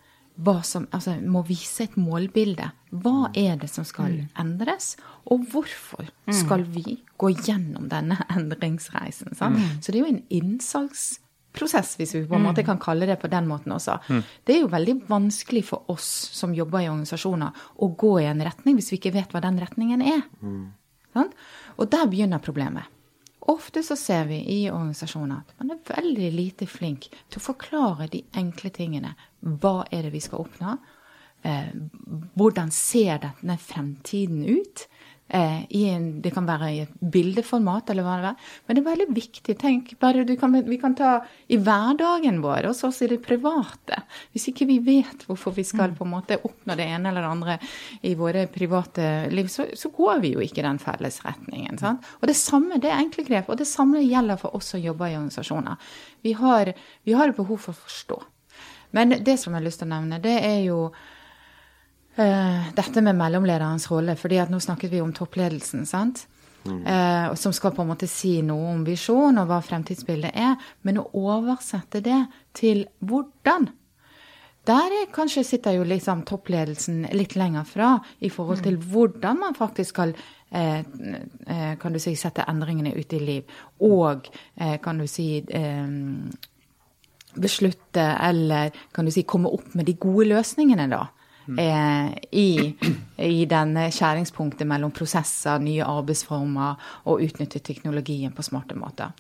som, 0.65 0.87
altså, 0.91 1.17
må 1.21 1.43
vise 1.47 1.85
et 1.85 1.97
målbilde. 2.01 2.71
Hva 2.91 3.31
mm. 3.31 3.39
er 3.39 3.57
det 3.61 3.71
som 3.71 3.87
skal 3.87 4.13
mm. 4.13 4.29
endres, 4.43 4.95
og 5.31 5.47
hvorfor 5.53 6.07
mm. 6.09 6.35
skal 6.35 6.65
vi 6.65 7.01
gå 7.21 7.33
gjennom 7.35 7.89
denne 7.91 8.19
endringsreisen? 8.37 9.35
Mm. 9.35 9.81
Så 9.81 9.93
det 9.93 10.01
er 10.01 10.05
jo 10.05 10.13
en 10.13 10.23
innsalgsprosess, 10.41 11.97
hvis 12.01 12.15
vi 12.17 12.25
på 12.29 12.39
en 12.39 12.47
måte 12.49 12.65
kan 12.67 12.81
kalle 12.83 13.09
det 13.11 13.21
på 13.23 13.31
den 13.33 13.49
måten 13.51 13.75
også. 13.77 13.99
Mm. 14.09 14.23
Det 14.45 14.57
er 14.57 14.63
jo 14.63 14.73
veldig 14.73 14.97
vanskelig 15.11 15.65
for 15.73 15.91
oss 15.93 16.09
som 16.37 16.55
jobber 16.57 16.85
i 16.85 16.91
organisasjoner, 16.93 17.67
å 17.77 17.91
gå 17.99 18.15
i 18.23 18.31
en 18.31 18.45
retning 18.47 18.79
hvis 18.79 18.93
vi 18.95 19.01
ikke 19.03 19.17
vet 19.19 19.35
hva 19.35 19.45
den 19.45 19.61
retningen 19.61 20.05
er. 20.05 20.25
Og 21.77 21.91
der 21.91 22.09
begynner 22.11 22.43
problemet. 22.43 22.89
Ofte 23.49 23.83
så 23.83 23.97
ser 23.97 24.27
vi 24.29 24.43
i 24.53 24.71
organisasjoner 24.71 25.41
at 25.41 25.53
man 25.61 25.73
er 25.73 25.85
veldig 25.89 26.31
lite 26.35 26.67
flink 26.69 27.09
til 27.09 27.41
å 27.41 27.45
forklare 27.45 28.09
de 28.13 28.21
enkle 28.37 28.71
tingene. 28.75 29.15
Hva 29.41 29.87
er 29.91 30.07
det 30.07 30.13
vi 30.13 30.21
skal 30.25 30.45
oppnå? 30.45 30.77
Eh, 31.43 31.71
hvordan 32.37 32.73
ser 32.75 33.23
denne 33.23 33.57
fremtiden 33.57 34.45
ut? 34.45 34.85
Eh, 35.33 35.63
en, 35.71 36.07
det 36.23 36.33
kan 36.35 36.47
være 36.47 36.69
i 36.75 36.79
et 36.83 36.95
bildeformat, 36.99 37.93
eller 37.93 38.03
hva 38.03 38.17
det 38.19 38.31
er. 38.33 38.55
Men 38.67 38.77
det 38.77 38.81
er 38.83 38.87
veldig 38.89 39.07
viktig. 39.15 39.55
Tenk, 39.61 39.93
bare 40.03 40.25
kan, 40.41 40.57
Vi 40.67 40.79
kan 40.83 40.97
ta 40.99 41.13
i 41.47 41.59
hverdagen 41.61 42.41
vår, 42.43 42.67
også 42.73 42.91
i 43.07 43.11
det 43.13 43.21
private. 43.23 44.01
Hvis 44.35 44.49
ikke 44.51 44.67
vi 44.67 44.81
vet 44.83 45.23
hvorfor 45.29 45.55
vi 45.55 45.63
skal 45.67 45.95
på 45.95 46.07
en 46.07 46.15
måte 46.17 46.41
oppnå 46.43 46.75
det 46.75 46.89
ene 46.91 47.13
eller 47.13 47.23
det 47.23 47.31
andre 47.31 47.57
i 48.03 48.17
våre 48.19 48.49
private 48.51 49.31
liv, 49.31 49.47
så, 49.47 49.69
så 49.79 49.93
går 49.95 50.25
vi 50.25 50.35
jo 50.35 50.43
ikke 50.43 50.67
den 50.67 50.83
felles 50.83 51.21
retningen. 51.23 51.79
Sant? 51.79 52.11
Og 52.19 52.27
det 52.27 52.37
samme, 52.41 52.81
det 52.83 52.91
er 52.91 52.99
enkle 52.99 53.27
grep. 53.29 53.53
Og 53.55 53.63
det 53.63 53.71
samme 53.71 54.03
gjelder 54.03 54.41
for 54.41 54.59
oss 54.59 54.75
som 54.75 54.83
jobber 54.83 55.13
i 55.13 55.17
organisasjoner. 55.21 55.79
Vi 56.27 56.35
har, 56.43 56.75
vi 57.07 57.15
har 57.15 57.37
behov 57.39 57.63
for 57.69 57.77
å 57.77 57.83
forstå. 57.87 58.21
Men 58.99 59.15
det 59.23 59.39
som 59.39 59.55
jeg 59.55 59.61
har 59.61 59.69
lyst 59.69 59.85
til 59.85 59.87
å 59.87 59.95
nevne, 59.95 60.19
det 60.23 60.37
er 60.43 60.61
jo 60.67 60.89
Uh, 62.21 62.69
dette 62.77 63.01
med 63.01 63.17
mellomlederens 63.17 63.87
rolle, 63.89 64.13
fordi 64.19 64.41
at 64.43 64.51
nå 64.53 64.59
snakket 64.61 64.91
vi 64.93 65.01
om 65.01 65.13
toppledelsen, 65.17 65.87
sant? 65.89 66.27
Mm. 66.67 66.83
Uh, 66.85 67.35
som 67.41 67.55
skal 67.57 67.73
på 67.73 67.81
en 67.81 67.89
måte 67.89 68.09
si 68.11 68.35
noe 68.45 68.75
om 68.75 68.83
visjon 68.85 69.41
og 69.41 69.47
hva 69.49 69.63
fremtidsbildet 69.65 70.35
er. 70.37 70.59
Men 70.85 71.01
å 71.01 71.07
oversette 71.17 72.03
det 72.05 72.25
til 72.57 72.89
hvordan 73.01 73.71
Der 74.69 74.93
er, 74.93 75.07
kanskje 75.09 75.41
sitter 75.49 75.79
jo 75.79 75.87
liksom 75.89 76.21
toppledelsen 76.29 77.07
litt 77.17 77.33
lenger 77.41 77.65
fra 77.65 77.95
i 78.21 78.29
forhold 78.29 78.61
til 78.61 78.77
mm. 78.77 78.83
hvordan 78.91 79.39
man 79.41 79.57
faktisk 79.57 79.95
skal 79.95 80.13
eh, 80.53 80.85
kan 81.81 81.97
du 81.97 81.99
si, 81.99 82.13
sette 82.15 82.45
endringene 82.45 82.93
ut 82.93 83.15
i 83.17 83.21
liv. 83.25 83.55
Og 83.81 84.29
kan 84.85 85.01
du 85.01 85.07
si 85.09 85.41
beslutte 87.41 88.05
eller 88.21 88.77
kan 88.93 89.09
du 89.09 89.11
si 89.11 89.25
komme 89.25 89.49
opp 89.49 89.73
med 89.73 89.89
de 89.89 89.97
gode 89.97 90.29
løsningene, 90.29 90.91
da 90.93 91.07
eh, 91.59 92.11
i, 92.33 92.51
i 93.27 93.45
denne 93.51 93.89
skjæringspunktet 93.95 94.69
mellom 94.69 94.93
prosesser, 94.95 95.63
nye 95.63 95.87
arbeidsformer 95.87 96.93
og 97.11 97.25
utnytte 97.25 97.63
teknologien 97.65 98.35
på 98.37 98.45
smarte 98.47 98.79
måter. 98.79 99.15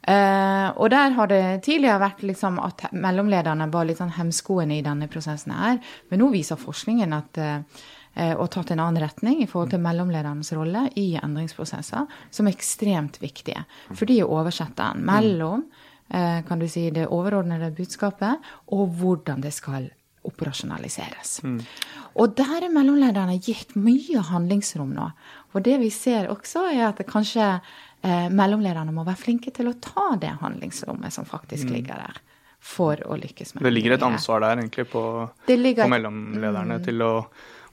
Eh, 0.00 0.68
og 0.80 0.88
der 0.90 1.12
har 1.16 1.28
det 1.28 1.44
tidligere 1.66 2.00
vært 2.00 2.22
liksom 2.24 2.56
at 2.64 2.86
mellomlederne 2.96 3.68
var 3.72 3.84
litt 3.84 4.00
sånn 4.00 4.14
hemskoene 4.16 4.78
i 4.78 4.84
denne 4.84 5.10
prosessen 5.12 5.52
her. 5.56 5.80
Men 6.08 6.22
nå 6.22 6.30
viser 6.32 6.60
forskningen 6.60 7.12
at 7.16 7.40
eh, 7.44 7.60
og 8.34 8.48
tatt 8.50 8.72
en 8.72 8.82
annen 8.82 9.02
retning 9.04 9.42
i 9.44 9.46
forhold 9.48 9.70
til 9.74 9.84
mellomledernes 9.84 10.50
rolle 10.56 10.88
i 10.98 11.12
endringsprosesser, 11.20 12.08
som 12.30 12.48
er 12.48 12.56
ekstremt 12.56 13.20
viktige. 13.22 13.62
For 13.92 14.08
de 14.08 14.18
er 14.22 14.32
oversetteren 14.32 15.04
mellom 15.06 15.62
eh, 16.08 16.40
kan 16.48 16.60
du 16.60 16.66
si, 16.68 16.88
det 16.90 17.06
overordnede 17.06 17.70
budskapet 17.76 18.50
og 18.74 18.98
hvordan 18.98 19.44
det 19.44 19.54
skal 19.54 19.92
operasjonaliseres. 20.26 21.40
Mm. 21.46 21.60
Og 22.20 22.34
der 22.38 22.66
er 22.66 22.72
mellomlederne 22.72 23.38
gitt 23.42 23.76
mye 23.78 24.22
handlingsrom 24.30 24.90
nå. 24.96 25.10
Og 25.54 25.62
det 25.66 25.78
vi 25.82 25.90
ser 25.94 26.30
også, 26.32 26.66
er 26.72 26.88
at 26.90 27.00
kanskje 27.08 27.46
eh, 27.56 28.26
mellomlederne 28.28 28.92
må 28.94 29.06
være 29.06 29.22
flinke 29.22 29.54
til 29.54 29.70
å 29.70 29.76
ta 29.80 30.12
det 30.20 30.34
handlingsrommet 30.42 31.14
som 31.14 31.28
faktisk 31.28 31.70
mm. 31.70 31.72
ligger 31.78 32.02
der, 32.04 32.20
for 32.60 33.00
å 33.06 33.16
lykkes 33.20 33.54
med 33.54 33.62
det. 33.62 33.68
Det 33.68 33.76
ligger 33.76 33.96
et 33.96 34.04
ansvar 34.10 34.44
der 34.44 34.60
egentlig 34.60 34.90
på, 34.92 35.06
på 35.46 35.88
mellomlederne 35.94 36.80
mm. 36.80 36.84
til 36.88 37.06
å 37.06 37.14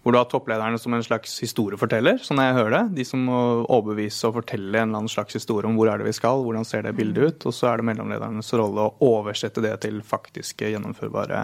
hvor 0.07 0.13
du 0.15 0.21
har 0.21 0.27
topplederne 0.31 0.77
som 0.79 0.93
en 0.95 1.03
slags 1.03 1.33
historieforteller, 1.43 2.21
sånn 2.23 2.39
jeg 2.39 2.53
hører 2.55 2.71
det. 2.77 2.83
De 3.01 3.03
som 3.03 3.25
må 3.27 3.39
overbevise 3.65 4.29
og 4.29 4.37
fortelle 4.37 4.69
en 4.79 4.85
eller 4.85 5.01
annen 5.01 5.11
slags 5.11 5.35
historie 5.35 5.67
om 5.67 5.75
hvor 5.75 5.89
er 5.91 5.99
det 5.99 6.07
vi 6.07 6.13
skal, 6.15 6.45
hvordan 6.45 6.63
ser 6.63 6.85
det 6.85 6.93
bildet 6.95 7.25
ut. 7.27 7.47
Og 7.49 7.55
så 7.57 7.67
er 7.67 7.81
det 7.81 7.89
mellomledernes 7.89 8.53
rolle 8.55 8.85
å 8.85 8.93
oversette 9.03 9.59
det 9.65 9.73
til 9.83 9.99
faktiske, 10.07 10.69
gjennomførbare 10.71 11.41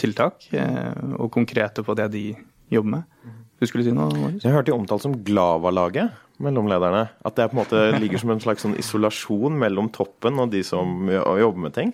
tiltak, 0.00 0.48
eh, 0.56 0.92
og 1.18 1.30
konkrete 1.34 1.84
på 1.86 1.96
det 1.98 2.08
de 2.14 2.26
jobber 2.72 2.90
med. 2.96 3.32
Du 3.62 3.68
skulle 3.68 3.86
si 3.86 3.94
noe, 3.94 4.10
Marius? 4.10 4.42
Jeg 4.42 4.54
hørte 4.54 4.72
de 4.72 4.76
omtalt 4.76 5.04
som 5.04 5.14
Glava-laget, 5.22 6.16
mellomlederne. 6.42 7.04
At 7.22 7.36
det 7.38 7.50
på 7.50 7.56
en 7.56 7.62
måte 7.62 7.82
ligger 8.02 8.22
som 8.22 8.32
en 8.34 8.42
slags 8.42 8.64
sånn 8.66 8.78
isolasjon 8.80 9.58
mellom 9.60 9.92
toppen 9.94 10.40
og 10.42 10.50
de 10.54 10.64
som 10.66 11.06
jobber 11.10 11.68
med 11.68 11.76
ting. 11.76 11.92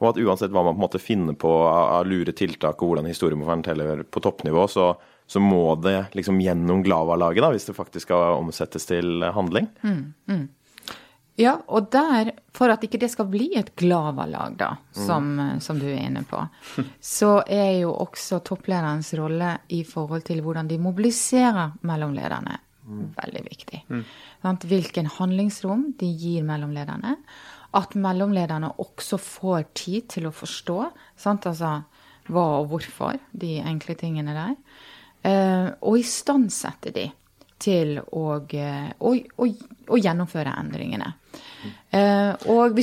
Og 0.00 0.10
at 0.10 0.20
uansett 0.20 0.52
hva 0.54 0.64
man 0.64 0.74
på 0.74 0.80
en 0.80 0.84
måte 0.86 1.02
finner 1.02 1.36
på 1.38 1.50
av 1.68 2.08
lure 2.08 2.32
tiltak 2.36 2.80
og 2.82 2.94
hvordan 2.94 3.08
historien 3.08 3.38
må 3.40 3.46
fortelle 3.46 4.02
på 4.08 4.22
toppnivå, 4.24 4.64
så, 4.70 4.90
så 5.28 5.42
må 5.42 5.76
det 5.84 5.98
liksom 6.16 6.40
gjennom 6.42 6.82
Glava-laget, 6.84 7.44
da, 7.44 7.52
hvis 7.54 7.68
det 7.68 7.76
faktisk 7.76 8.08
skal 8.08 8.40
omsettes 8.40 8.88
til 8.88 9.22
handling. 9.36 9.68
Mm, 9.84 10.02
mm. 10.30 10.44
Ja, 11.36 11.56
og 11.66 11.88
der, 11.90 12.30
for 12.54 12.70
at 12.70 12.84
ikke 12.86 13.00
det 13.02 13.08
skal 13.10 13.26
bli 13.26 13.48
et 13.58 13.72
Glava-lag, 13.78 14.54
da, 14.58 14.68
som, 14.94 15.32
mm. 15.34 15.62
som, 15.64 15.80
du 15.82 15.88
er 15.88 16.04
inne 16.06 16.22
på, 16.28 16.38
så 17.18 17.40
er 17.42 17.80
jo 17.80 17.94
også 18.04 18.38
topplederens 18.46 19.10
rolle 19.18 19.56
i 19.74 19.82
forhold 19.88 20.22
til 20.28 20.44
hvordan 20.44 20.70
de 20.70 20.78
mobiliserer 20.78 21.74
mellomlederne, 21.90 22.60
mm. 22.86 23.02
veldig 23.18 23.42
viktig. 23.48 23.82
Mm. 23.90 24.04
Hvilken 24.70 25.10
handlingsrom 25.16 25.88
de 25.98 26.12
gir 26.12 26.46
mellomlederne. 26.46 27.16
At 27.74 27.96
mellomlederne 27.98 28.70
også 28.78 29.18
får 29.18 29.66
tid 29.74 30.06
til 30.14 30.28
å 30.30 30.34
forstå 30.34 30.78
sant? 31.18 31.48
Altså, 31.50 31.80
hva 32.30 32.44
og 32.60 32.70
hvorfor, 32.70 33.18
de 33.34 33.56
enkle 33.58 33.98
tingene 33.98 34.36
der. 34.36 34.54
Eh, 35.24 35.68
og 35.82 35.98
istandsette 35.98 36.94
de 36.94 37.08
til 37.64 37.98
å, 38.04 38.24
eh, 38.52 38.90
å, 38.98 39.14
å, 39.14 39.50
å 39.88 40.00
gjennomføre 40.00 40.54
endringene. 40.60 41.14
Uh, 41.94 42.34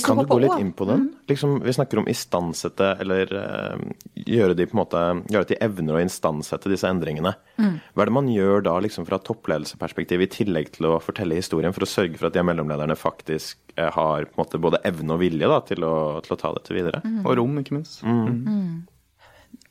kan 0.03 0.17
du 0.17 0.25
gå 0.25 0.37
litt 0.41 0.59
inn 0.59 0.71
på 0.75 0.85
den? 0.87 1.03
Mm. 1.05 1.25
Liksom, 1.29 1.57
vi 1.63 1.73
snakker 1.75 1.99
om 2.01 2.07
istandsette, 2.09 2.87
eller 3.03 3.33
uh, 3.35 3.83
gjøre 4.15 4.55
de 4.57 4.65
på 4.67 4.75
en 4.75 4.81
måte, 4.81 5.01
gjøre 5.31 5.45
at 5.45 5.51
de 5.51 5.59
evner 5.63 5.99
å 5.99 6.01
istandsette 6.01 6.71
disse 6.71 6.89
endringene. 6.89 7.33
Mm. 7.61 7.75
Hva 7.93 8.03
er 8.03 8.11
det 8.11 8.15
man 8.15 8.31
gjør 8.31 8.65
da 8.65 8.77
liksom 8.83 9.05
fra 9.09 9.19
toppledelseperspektiv, 9.21 10.23
i 10.23 10.29
tillegg 10.31 10.71
til 10.77 10.89
å 10.89 10.95
fortelle 11.03 11.37
historien, 11.37 11.75
for 11.75 11.85
å 11.85 11.91
sørge 11.91 12.17
for 12.17 12.31
at 12.31 12.37
de 12.37 12.45
mellomlederne 12.47 12.97
faktisk 12.99 13.59
uh, 13.77 13.89
har 13.91 14.29
på 14.29 14.35
en 14.35 14.43
måte, 14.43 14.63
både 14.63 14.81
evne 14.87 15.17
og 15.17 15.23
vilje 15.23 15.51
da, 15.51 15.59
til, 15.67 15.85
å, 15.85 15.95
til, 16.25 16.35
å, 16.35 16.41
ta 16.41 16.55
dette 16.57 16.75
videre? 16.75 17.03
Mm. 17.05 17.21
Og 17.25 17.37
rom, 17.39 17.61
ikke 17.61 17.77
minst. 17.77 18.01
Mm. 18.07 18.81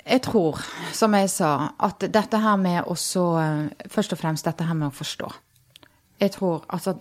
Mm. 0.00 0.10
Jeg 0.10 0.22
tror, 0.22 0.58
som 0.96 1.14
jeg 1.14 1.30
sa, 1.30 1.52
at 1.78 2.08
dette 2.08 2.40
her 2.40 2.56
med 2.56 2.82
også 2.86 3.24
Først 3.88 4.12
og 4.12 4.18
fremst 4.18 4.44
dette 4.48 4.64
her 4.64 4.74
med 4.74 4.88
å 4.88 4.94
forstå. 4.94 5.30
Jeg 6.20 6.34
tror 6.34 6.64
altså 6.68 6.94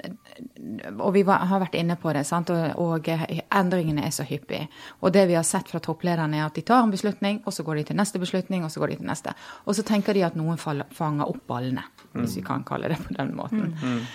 Og 0.99 1.13
vi 1.13 1.23
var, 1.27 1.43
har 1.49 1.59
vært 1.59 1.75
inne 1.75 1.97
på 1.99 2.11
det, 2.15 2.23
sant? 2.27 2.51
Og, 2.53 2.79
og, 2.79 3.09
endringene 3.09 4.05
er 4.07 4.13
så 4.15 4.23
hyppige. 4.23 4.69
Og 5.03 5.11
det 5.13 5.25
vi 5.27 5.35
har 5.35 5.43
sett 5.47 5.67
fra 5.71 5.81
topplederne, 5.83 6.39
er 6.39 6.45
at 6.45 6.55
de 6.55 6.63
tar 6.63 6.85
en 6.85 6.93
beslutning, 6.93 7.41
og 7.45 7.53
så 7.53 7.65
går 7.67 7.81
de 7.81 7.83
til 7.89 7.99
neste 7.99 8.21
beslutning, 8.21 8.63
og 8.63 8.71
så 8.71 8.79
går 8.79 8.93
de 8.93 8.99
til 9.01 9.09
neste. 9.09 9.33
Og 9.65 9.75
så 9.75 9.83
tenker 9.83 10.15
de 10.15 10.23
at 10.23 10.37
noen 10.39 10.59
fanger 10.59 11.25
opp 11.25 11.41
ballene, 11.51 11.83
mm. 12.13 12.21
hvis 12.21 12.37
vi 12.39 12.45
kan 12.47 12.63
kalle 12.67 12.91
det 12.93 13.01
på 13.03 13.17
den 13.17 13.35
måten. 13.35 13.73
Mm. 13.75 13.97
mm. 13.97 14.07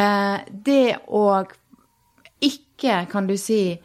Eh, 0.00 0.52
det 0.68 0.84
å 1.08 1.24
ikke, 2.40 3.06
kan 3.10 3.26
du 3.26 3.34
si, 3.40 3.80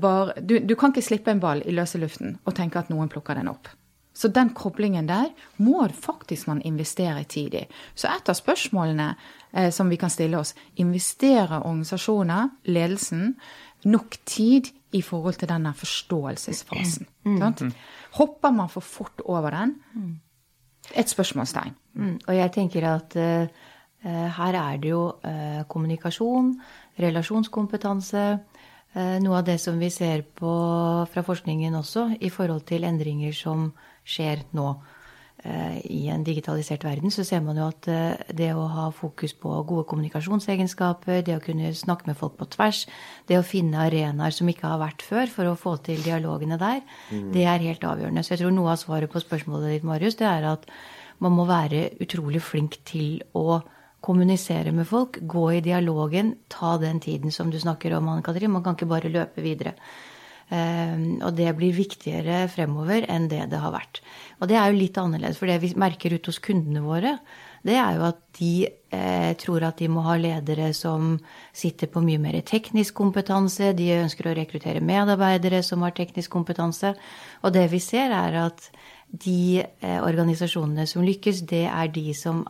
bare 0.00 0.38
du, 0.40 0.60
du 0.62 0.76
kan 0.78 0.94
ikke 0.94 1.04
slippe 1.04 1.34
en 1.34 1.42
ball 1.42 1.60
i 1.66 1.74
løse 1.74 1.98
luften 1.98 2.38
og 2.44 2.54
tenke 2.56 2.78
at 2.78 2.90
noen 2.92 3.10
plukker 3.10 3.38
den 3.38 3.50
opp. 3.50 3.68
Så 4.12 4.28
den 4.28 4.50
koblingen 4.54 5.06
der 5.08 5.30
må 5.56 5.86
faktisk 5.94 6.48
man 6.50 6.62
investere 6.62 7.24
tid 7.24 7.54
i. 7.54 7.64
Så 7.94 8.08
et 8.10 8.28
av 8.28 8.34
spørsmålene 8.34 9.14
eh, 9.52 9.70
som 9.70 9.88
vi 9.88 9.96
kan 9.96 10.10
stille 10.10 10.38
oss, 10.38 10.54
investerer 10.76 11.60
organisasjoner, 11.62 12.50
ledelsen, 12.64 13.36
nok 13.84 14.18
tid 14.26 14.72
i 14.92 15.02
forhold 15.02 15.38
til 15.40 15.48
denne 15.48 15.72
forståelsesfasen? 15.74 17.06
Mm. 17.24 17.38
Mm. 17.38 17.72
Hopper 18.18 18.50
man 18.50 18.68
for 18.68 18.80
fort 18.80 19.22
over 19.24 19.50
den? 19.54 19.76
Et 20.96 21.08
spørsmålstegn. 21.08 21.74
Mm. 21.94 22.18
Og 22.26 22.36
jeg 22.36 22.52
tenker 22.52 22.86
at 22.90 23.16
uh, 23.16 23.46
her 24.36 24.58
er 24.58 24.76
det 24.82 24.90
jo 24.90 25.04
uh, 25.24 25.62
kommunikasjon, 25.68 26.54
relasjonskompetanse, 26.98 28.38
noe 28.94 29.38
av 29.38 29.44
det 29.46 29.58
som 29.62 29.78
vi 29.78 29.86
ser 29.94 30.24
på 30.34 30.52
fra 31.06 31.22
forskningen 31.22 31.76
også, 31.78 32.08
i 32.18 32.30
forhold 32.32 32.64
til 32.66 32.86
endringer 32.88 33.34
som 33.36 33.68
skjer 34.06 34.42
nå 34.56 34.66
eh, 35.44 35.78
i 35.86 36.00
en 36.12 36.24
digitalisert 36.26 36.84
verden, 36.86 37.12
så 37.14 37.24
ser 37.26 37.42
man 37.44 37.58
jo 37.60 37.68
at 37.70 37.88
eh, 37.90 38.34
det 38.36 38.50
å 38.56 38.66
ha 38.72 38.88
fokus 38.94 39.34
på 39.38 39.52
gode 39.68 39.86
kommunikasjonsegenskaper, 39.90 41.22
det 41.26 41.38
å 41.38 41.44
kunne 41.44 41.72
snakke 41.76 42.10
med 42.10 42.18
folk 42.18 42.38
på 42.40 42.48
tvers, 42.56 42.84
det 43.30 43.38
å 43.38 43.46
finne 43.46 43.84
arenaer 43.86 44.34
som 44.34 44.50
ikke 44.50 44.68
har 44.68 44.80
vært 44.82 45.04
før, 45.06 45.30
for 45.32 45.50
å 45.50 45.58
få 45.58 45.76
til 45.86 46.00
dialogene 46.04 46.58
der, 46.60 46.82
mm. 47.10 47.28
det 47.34 47.46
er 47.46 47.68
helt 47.68 47.84
avgjørende. 47.86 48.24
Så 48.26 48.34
jeg 48.34 48.44
tror 48.44 48.56
noe 48.56 48.74
av 48.74 48.80
svaret 48.82 49.12
på 49.12 49.22
spørsmålet 49.22 49.76
ditt, 49.76 49.88
Marius, 49.88 50.18
det 50.20 50.28
er 50.30 50.48
at 50.54 50.66
man 51.20 51.36
må 51.36 51.44
være 51.48 51.90
utrolig 52.00 52.40
flink 52.42 52.80
til 52.88 53.20
å 53.36 53.60
kommunisere 54.00 54.72
med 54.72 54.88
folk, 54.88 55.20
gå 55.22 55.46
i 55.56 55.64
dialogen, 55.64 56.34
ta 56.48 56.76
den 56.80 57.00
tiden 57.00 57.32
som 57.32 57.50
du 57.52 57.58
snakker 57.60 57.94
om, 57.98 58.08
Anne 58.08 58.24
Katrin. 58.24 58.52
Man 58.52 58.64
kan 58.64 58.78
ikke 58.78 58.88
bare 58.90 59.12
løpe 59.12 59.44
videre. 59.44 59.76
Ehm, 60.50 61.20
og 61.22 61.36
det 61.38 61.52
blir 61.54 61.76
viktigere 61.76 62.42
fremover 62.50 63.04
enn 63.06 63.28
det 63.30 63.44
det 63.52 63.60
har 63.62 63.70
vært. 63.70 64.00
Og 64.40 64.50
det 64.50 64.58
er 64.58 64.70
jo 64.70 64.80
litt 64.80 64.98
annerledes, 64.98 65.38
for 65.38 65.46
det 65.46 65.60
vi 65.62 65.70
merker 65.78 66.16
ute 66.16 66.32
hos 66.32 66.42
kundene 66.42 66.82
våre, 66.82 67.18
det 67.62 67.76
er 67.76 67.98
jo 67.98 68.06
at 68.08 68.20
de 68.38 68.54
eh, 68.66 69.32
tror 69.38 69.66
at 69.68 69.78
de 69.78 69.86
må 69.92 70.02
ha 70.06 70.16
ledere 70.18 70.72
som 70.74 71.18
sitter 71.52 71.90
på 71.92 72.02
mye 72.02 72.18
mer 72.18 72.40
teknisk 72.46 72.96
kompetanse. 72.98 73.74
De 73.76 73.90
ønsker 74.00 74.30
å 74.30 74.36
rekruttere 74.38 74.82
medarbeidere 74.82 75.60
som 75.62 75.84
har 75.84 75.94
teknisk 75.94 76.32
kompetanse. 76.32 76.94
Og 77.44 77.52
det 77.54 77.68
vi 77.70 77.82
ser, 77.84 78.14
er 78.16 78.40
at 78.46 78.70
de 79.12 79.60
eh, 79.60 80.00
organisasjonene 80.00 80.88
som 80.88 81.04
lykkes, 81.04 81.44
det 81.52 81.66
er 81.68 81.92
de 81.92 82.14
som 82.16 82.42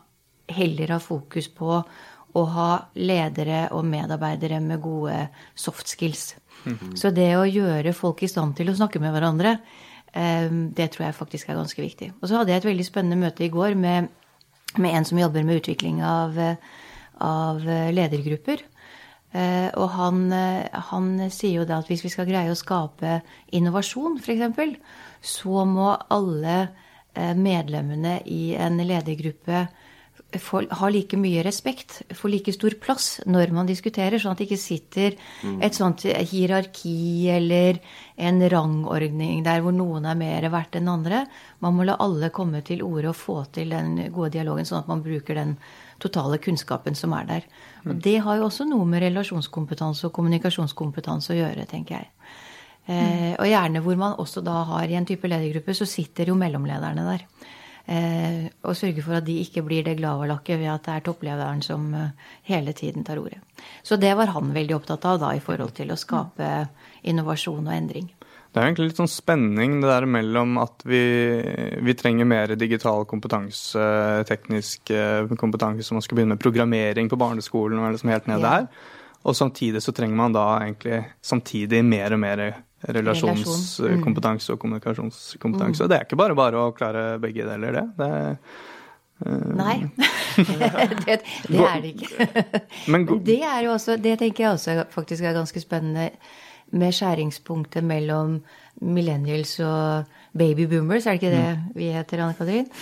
heller 0.50 0.97
har 0.97 1.02
fokus 1.04 1.49
på 1.54 1.83
å 2.30 2.45
ha 2.54 2.71
ledere 2.95 3.64
og 3.75 3.85
medarbeidere 3.88 4.61
med 4.62 4.83
gode 4.83 5.28
soft 5.54 5.88
skills. 5.88 6.37
-hmm. 6.64 6.97
Så 6.97 7.11
det 7.11 7.30
å 7.37 7.49
gjøre 7.49 7.92
folk 7.97 8.23
i 8.23 8.28
stand 8.30 8.57
til 8.57 8.71
å 8.71 8.76
snakke 8.76 9.00
med 9.02 9.14
hverandre, 9.14 9.59
eh, 10.12 10.49
det 10.50 10.90
tror 10.92 11.07
jeg 11.07 11.19
faktisk 11.19 11.49
er 11.49 11.61
ganske 11.61 11.83
viktig. 11.83 12.12
Og 12.21 12.28
så 12.28 12.37
hadde 12.37 12.52
jeg 12.52 12.62
et 12.62 12.71
veldig 12.71 12.87
spennende 12.87 13.21
møte 13.21 13.45
i 13.45 13.52
går 13.52 13.75
med, 13.75 14.09
med 14.76 14.97
en 14.97 15.04
som 15.04 15.19
jobber 15.19 15.45
med 15.45 15.62
utvikling 15.62 16.02
av, 16.02 16.37
av 17.21 17.64
ledergrupper. 17.92 18.62
Eh, 19.33 19.71
og 19.78 19.88
han, 19.95 20.33
han, 20.90 21.11
sier 21.30 21.61
jo 21.61 21.64
da 21.64 21.78
at 21.78 21.90
hvis 21.90 22.02
vi 22.02 22.11
skal 22.11 22.26
greie 22.26 22.50
å 22.50 22.59
skape 22.59 23.21
innovasjon, 23.54 24.19
f.eks., 24.19 24.78
så 25.21 25.64
må 25.69 25.92
alle 26.11 26.57
eh, 27.14 27.35
medlemmene 27.37 28.21
i 28.26 28.57
en 28.59 28.80
ledergruppe 28.80 29.69
får, 30.38 30.66
har 30.70 30.92
like 30.94 31.18
mye 31.18 31.42
respekt, 31.42 32.02
får 32.14 32.32
like 32.32 32.52
stor 32.54 32.75
plass 32.82 33.08
når 33.26 33.52
man 33.56 33.68
diskuterer, 33.68 34.20
sånn 34.20 34.34
at 34.34 34.42
det 34.42 34.46
ikke 34.49 34.60
sitter 34.60 35.16
mm. 35.42 35.58
et 35.66 35.76
sånt 35.76 36.04
hierarki 36.04 37.28
eller 37.32 37.80
en 38.20 38.42
rangordning 38.52 39.42
der 39.46 39.64
hvor 39.64 39.75
noen 39.75 40.06
er 40.06 40.18
mer 40.20 40.49
verdt 40.52 40.78
enn 40.78 40.90
andre. 40.92 41.25
Man 41.64 41.76
må 41.76 41.87
la 41.88 41.99
alle 42.00 42.32
komme 42.34 42.62
til 42.66 42.84
orde 42.87 43.12
og 43.12 43.18
få 43.18 43.38
til 43.54 43.75
den 43.75 43.96
gode 44.14 44.34
dialogen, 44.37 44.68
sånn 44.68 44.82
at 44.82 44.90
man 44.90 45.04
bruker 45.04 45.38
den 45.40 45.56
totale 46.00 46.40
kunnskapen 46.42 46.96
som 46.96 47.14
er 47.16 47.28
der. 47.28 47.49
Og 47.84 47.94
mm. 47.94 48.00
det 48.06 48.18
har 48.25 48.40
jo 48.40 48.49
også 48.49 48.68
noe 48.68 48.87
med 48.88 49.04
relasjonskompetanse 49.06 50.08
og 50.08 50.14
kommunikasjonskompetanse 50.16 51.34
å 51.34 51.40
gjøre, 51.42 51.66
tenker 51.70 52.00
jeg. 52.00 52.12
Eh, 52.90 53.32
og 53.37 53.46
gjerne 53.46 53.82
hvor 53.84 53.99
man 54.00 54.16
også 54.18 54.42
da 54.44 54.62
har 54.72 54.90
i 54.90 54.96
en 54.99 55.06
type 55.06 55.28
ledergruppe, 55.28 55.76
så 55.76 55.87
sitter 55.88 56.32
jo 56.32 56.38
mellomlederne 56.38 57.06
der. 57.06 57.26
Eh, 57.87 58.46
og 58.62 58.76
sørge 58.76 59.02
for 59.02 59.18
at 59.18 59.26
de 59.26 59.38
ikke 59.42 59.64
blir 59.66 59.84
det 59.87 59.96
glavalakket 59.99 60.60
ved 60.60 60.70
at 60.72 60.87
det 60.87 60.94
er 60.96 61.04
topplederen 61.06 61.62
som 61.64 61.88
eh, 61.96 62.12
hele 62.50 62.75
tiden 62.76 63.06
tar 63.06 63.18
ordet. 63.22 63.40
Så 63.82 63.99
det 64.00 64.12
var 64.18 64.32
han 64.34 64.52
veldig 64.54 64.76
opptatt 64.76 65.06
av 65.08 65.20
da 65.22 65.34
i 65.34 65.42
forhold 65.42 65.75
til 65.76 65.92
å 65.92 65.99
skape 65.99 66.50
innovasjon 67.08 67.66
og 67.66 67.75
endring. 67.75 68.10
Det 68.50 68.58
er 68.58 68.66
egentlig 68.66 68.88
litt 68.88 68.99
sånn 68.99 69.10
spenning 69.10 69.76
det 69.78 69.87
der 69.87 70.06
mellom 70.10 70.56
at 70.58 70.82
vi, 70.88 71.02
vi 71.87 71.94
trenger 71.94 72.26
mer 72.26 72.56
digital 72.58 73.04
kompetanse, 73.10 73.84
teknisk 74.26 74.90
eh, 74.90 75.30
kompetanse, 75.38 75.87
som 75.87 76.00
man 76.00 76.06
skal 76.06 76.18
begynne 76.18 76.34
med 76.34 76.42
programmering 76.42 77.10
på 77.10 77.18
barneskolen 77.20 77.78
og 77.78 77.94
liksom 77.94 78.10
helt 78.10 78.26
ned 78.30 78.42
ja. 78.42 78.56
der. 78.56 78.88
Og 79.28 79.37
samtidig 79.37 79.82
så 79.84 79.94
trenger 79.94 80.18
man 80.18 80.34
da 80.34 80.46
egentlig 80.64 81.04
samtidig 81.22 81.84
mer 81.87 82.16
og 82.16 82.22
mer 82.22 82.42
relasjonskompetanse 82.88 84.54
og 84.54 84.60
kommunikasjonskompetanse. 84.62 85.84
Mm. 85.84 85.88
Det 85.90 85.96
er 85.96 86.06
ikke 86.06 86.20
bare 86.20 86.37
bare 86.38 86.60
å 86.60 86.75
klare 86.76 87.06
begge 87.22 87.46
deler, 87.49 87.76
det. 87.76 87.87
det 88.00 88.10
uh, 89.26 89.50
Nei, 89.58 89.76
det, 91.06 91.18
det, 91.49 91.64
er 91.64 91.82
det 91.82 91.94
ikke. 91.94 92.28
Men 92.92 93.08
det 93.26 93.42
er 93.42 93.66
jo 93.66 93.75
også, 93.75 93.99
det 94.00 94.16
tenker 94.22 94.46
jeg 94.46 94.54
også 94.54 94.87
faktisk 94.94 95.26
er 95.26 95.37
ganske 95.37 95.62
spennende 95.62 96.08
med 96.70 96.94
skjæringspunktet 96.94 97.84
mellom 97.84 98.38
millennials 98.80 99.56
og 99.66 100.08
baby 100.32 100.64
boomers, 100.70 101.06
er 101.06 101.18
det 101.18 101.20
ikke 101.20 101.32
det 101.34 101.46
mm. 101.50 101.68
vi 101.75 101.90
heter, 101.92 102.22
Anne 102.25 102.38
Katrin? 102.38 102.66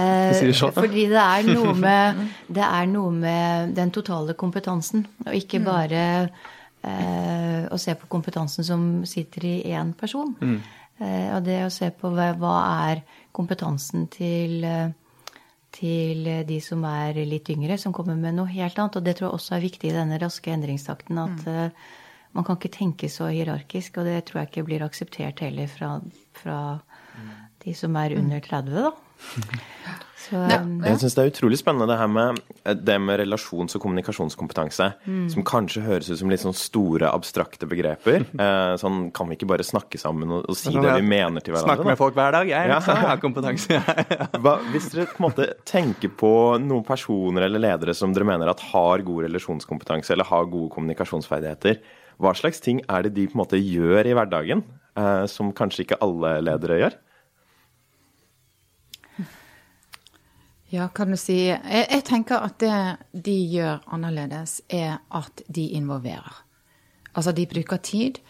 Eh, 0.00 0.70
fordi 0.76 1.08
det 1.10 1.18
er, 1.18 1.46
noe 1.48 1.72
med, 1.74 2.20
det 2.46 2.62
er 2.62 2.86
noe 2.86 3.10
med 3.10 3.72
den 3.74 3.90
totale 3.90 4.36
kompetansen, 4.38 5.06
og 5.26 5.34
ikke 5.34 5.58
mm. 5.58 5.66
bare 5.66 6.02
eh, 6.82 7.66
å 7.70 7.78
se 7.78 7.94
på 7.98 8.08
kompetansen 8.10 8.66
som 8.66 8.84
sitter 9.08 9.46
i 9.48 9.54
én 9.72 9.92
person. 9.98 10.34
Mm. 10.40 10.58
Eh, 11.00 11.28
og 11.36 11.44
det 11.46 11.60
å 11.64 11.72
se 11.72 11.90
på 11.96 12.12
hva, 12.14 12.32
hva 12.38 12.56
er 12.90 13.02
kompetansen 13.36 14.06
til, 14.12 14.64
eh, 14.64 14.92
til 15.72 16.28
de 16.46 16.60
som 16.64 16.84
er 16.88 17.22
litt 17.24 17.48
yngre, 17.52 17.78
som 17.78 17.94
kommer 17.96 18.18
med 18.18 18.36
noe 18.36 18.52
helt 18.52 18.78
annet. 18.78 19.00
Og 19.00 19.06
det 19.06 19.16
tror 19.16 19.30
jeg 19.30 19.38
også 19.38 19.56
er 19.56 19.66
viktig 19.66 19.90
i 19.90 19.96
denne 19.96 20.20
raske 20.20 20.52
endringstakten. 20.52 21.24
At 21.24 21.46
mm. 21.46 21.82
Man 22.36 22.46
kan 22.46 22.58
ikke 22.58 22.72
tenke 22.74 23.10
så 23.12 23.30
hierarkisk, 23.32 23.98
og 24.00 24.06
det 24.08 24.20
tror 24.28 24.42
jeg 24.42 24.50
ikke 24.52 24.66
blir 24.68 24.84
akseptert 24.86 25.42
heller 25.42 25.70
fra, 25.70 25.96
fra 26.36 26.58
de 27.64 27.74
som 27.76 27.96
er 28.00 28.16
under 28.18 28.40
30, 28.44 28.86
da. 28.88 28.92
Så, 30.20 30.36
ja. 30.36 30.58
Jeg 30.60 30.98
syns 31.00 31.14
det 31.16 31.22
er 31.22 31.30
utrolig 31.30 31.56
spennende 31.56 31.86
det 31.88 31.96
her 31.96 32.08
med 32.12 32.40
eh, 32.68 32.74
det 32.76 32.96
med 33.00 33.22
relasjons- 33.22 33.72
og 33.76 33.80
kommunikasjonskompetanse. 33.80 34.90
Mm. 35.08 35.22
Som 35.32 35.44
kanskje 35.48 35.82
høres 35.84 36.10
ut 36.10 36.20
som 36.20 36.32
litt 36.32 36.42
sånn 36.42 36.56
store, 36.56 37.08
abstrakte 37.08 37.68
begreper. 37.70 38.26
Eh, 38.40 38.74
sånn 38.80 39.10
kan 39.12 39.28
vi 39.28 39.36
ikke 39.36 39.48
bare 39.50 39.64
snakke 39.66 39.98
sammen 40.00 40.30
og, 40.32 40.46
og 40.48 40.56
si 40.56 40.70
sånn, 40.70 40.80
det 40.84 40.94
vi 40.96 41.04
mener 41.04 41.42
til 41.44 41.52
hverandre? 41.52 41.74
Snakke 41.74 41.88
med 41.90 41.98
folk 42.00 42.14
hver 42.16 42.32
dag, 42.32 42.48
jeg 42.48 42.70
ja. 42.70 42.78
liksom, 42.78 43.00
har 43.04 43.20
kompetanse. 43.20 43.80
Hva, 44.44 44.54
hvis 44.72 44.86
dere 44.94 45.04
på 45.10 45.20
en 45.20 45.26
måte 45.26 45.48
tenker 45.68 46.12
på 46.22 46.32
noen 46.62 46.86
personer 46.86 47.44
eller 47.48 47.60
ledere 47.60 47.94
som 47.96 48.14
dere 48.16 48.28
mener 48.30 48.48
at 48.52 48.62
har 48.70 49.04
god 49.04 49.26
relasjonskompetanse 49.26 50.14
eller 50.14 50.28
har 50.30 50.48
gode 50.48 50.72
kommunikasjonsferdigheter, 50.76 51.82
hva 52.20 52.34
slags 52.36 52.60
ting 52.62 52.82
er 52.88 53.06
det 53.06 53.14
de 53.16 53.26
på 53.28 53.36
en 53.36 53.42
måte 53.42 53.60
gjør 53.60 54.06
i 54.06 54.16
hverdagen 54.16 54.64
eh, 54.98 55.24
som 55.30 55.54
kanskje 55.56 55.86
ikke 55.86 56.00
alle 56.04 56.36
ledere 56.44 56.80
gjør? 56.82 56.98
Ja, 60.70 60.86
kan 60.94 61.10
du 61.10 61.18
si. 61.18 61.48
Jeg, 61.48 61.86
jeg, 61.90 62.04
tenker 62.06 62.44
at 62.46 62.60
det 62.62 63.22
de 63.26 63.34
gjør 63.50 63.80
annerledes, 63.90 64.60
er 64.70 65.00
at 65.10 65.42
de 65.50 65.66
involverer. 65.74 66.44
Altså, 67.10 67.34
de 67.34 67.48
bruker 67.50 67.80
tid. 67.82 68.20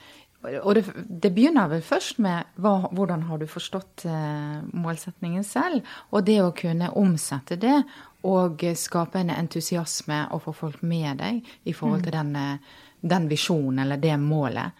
Og 0.62 0.72
det, 0.78 0.86
det 1.04 1.34
begynner 1.36 1.68
vel 1.68 1.82
først 1.84 2.16
med 2.24 2.48
hva, 2.56 2.88
hvordan 2.96 3.26
har 3.28 3.42
du 3.42 3.44
forstått 3.50 4.06
eh, 4.08 4.62
målsetningen 4.72 5.44
selv? 5.44 5.84
Og 6.16 6.24
det 6.24 6.38
å 6.40 6.54
kunne 6.56 6.88
omsette 6.96 7.60
det 7.60 7.82
og 8.24 8.64
skape 8.76 9.20
en 9.20 9.34
entusiasme 9.34 10.22
og 10.32 10.46
få 10.46 10.56
folk 10.56 10.80
med 10.80 11.20
deg 11.20 11.44
i 11.68 11.76
forhold 11.76 12.06
til 12.06 12.16
den, 12.16 12.32
eh, 12.40 12.78
den 13.00 13.28
visjonen 13.30 13.84
eller 13.84 14.00
det 14.00 14.16
målet. 14.20 14.72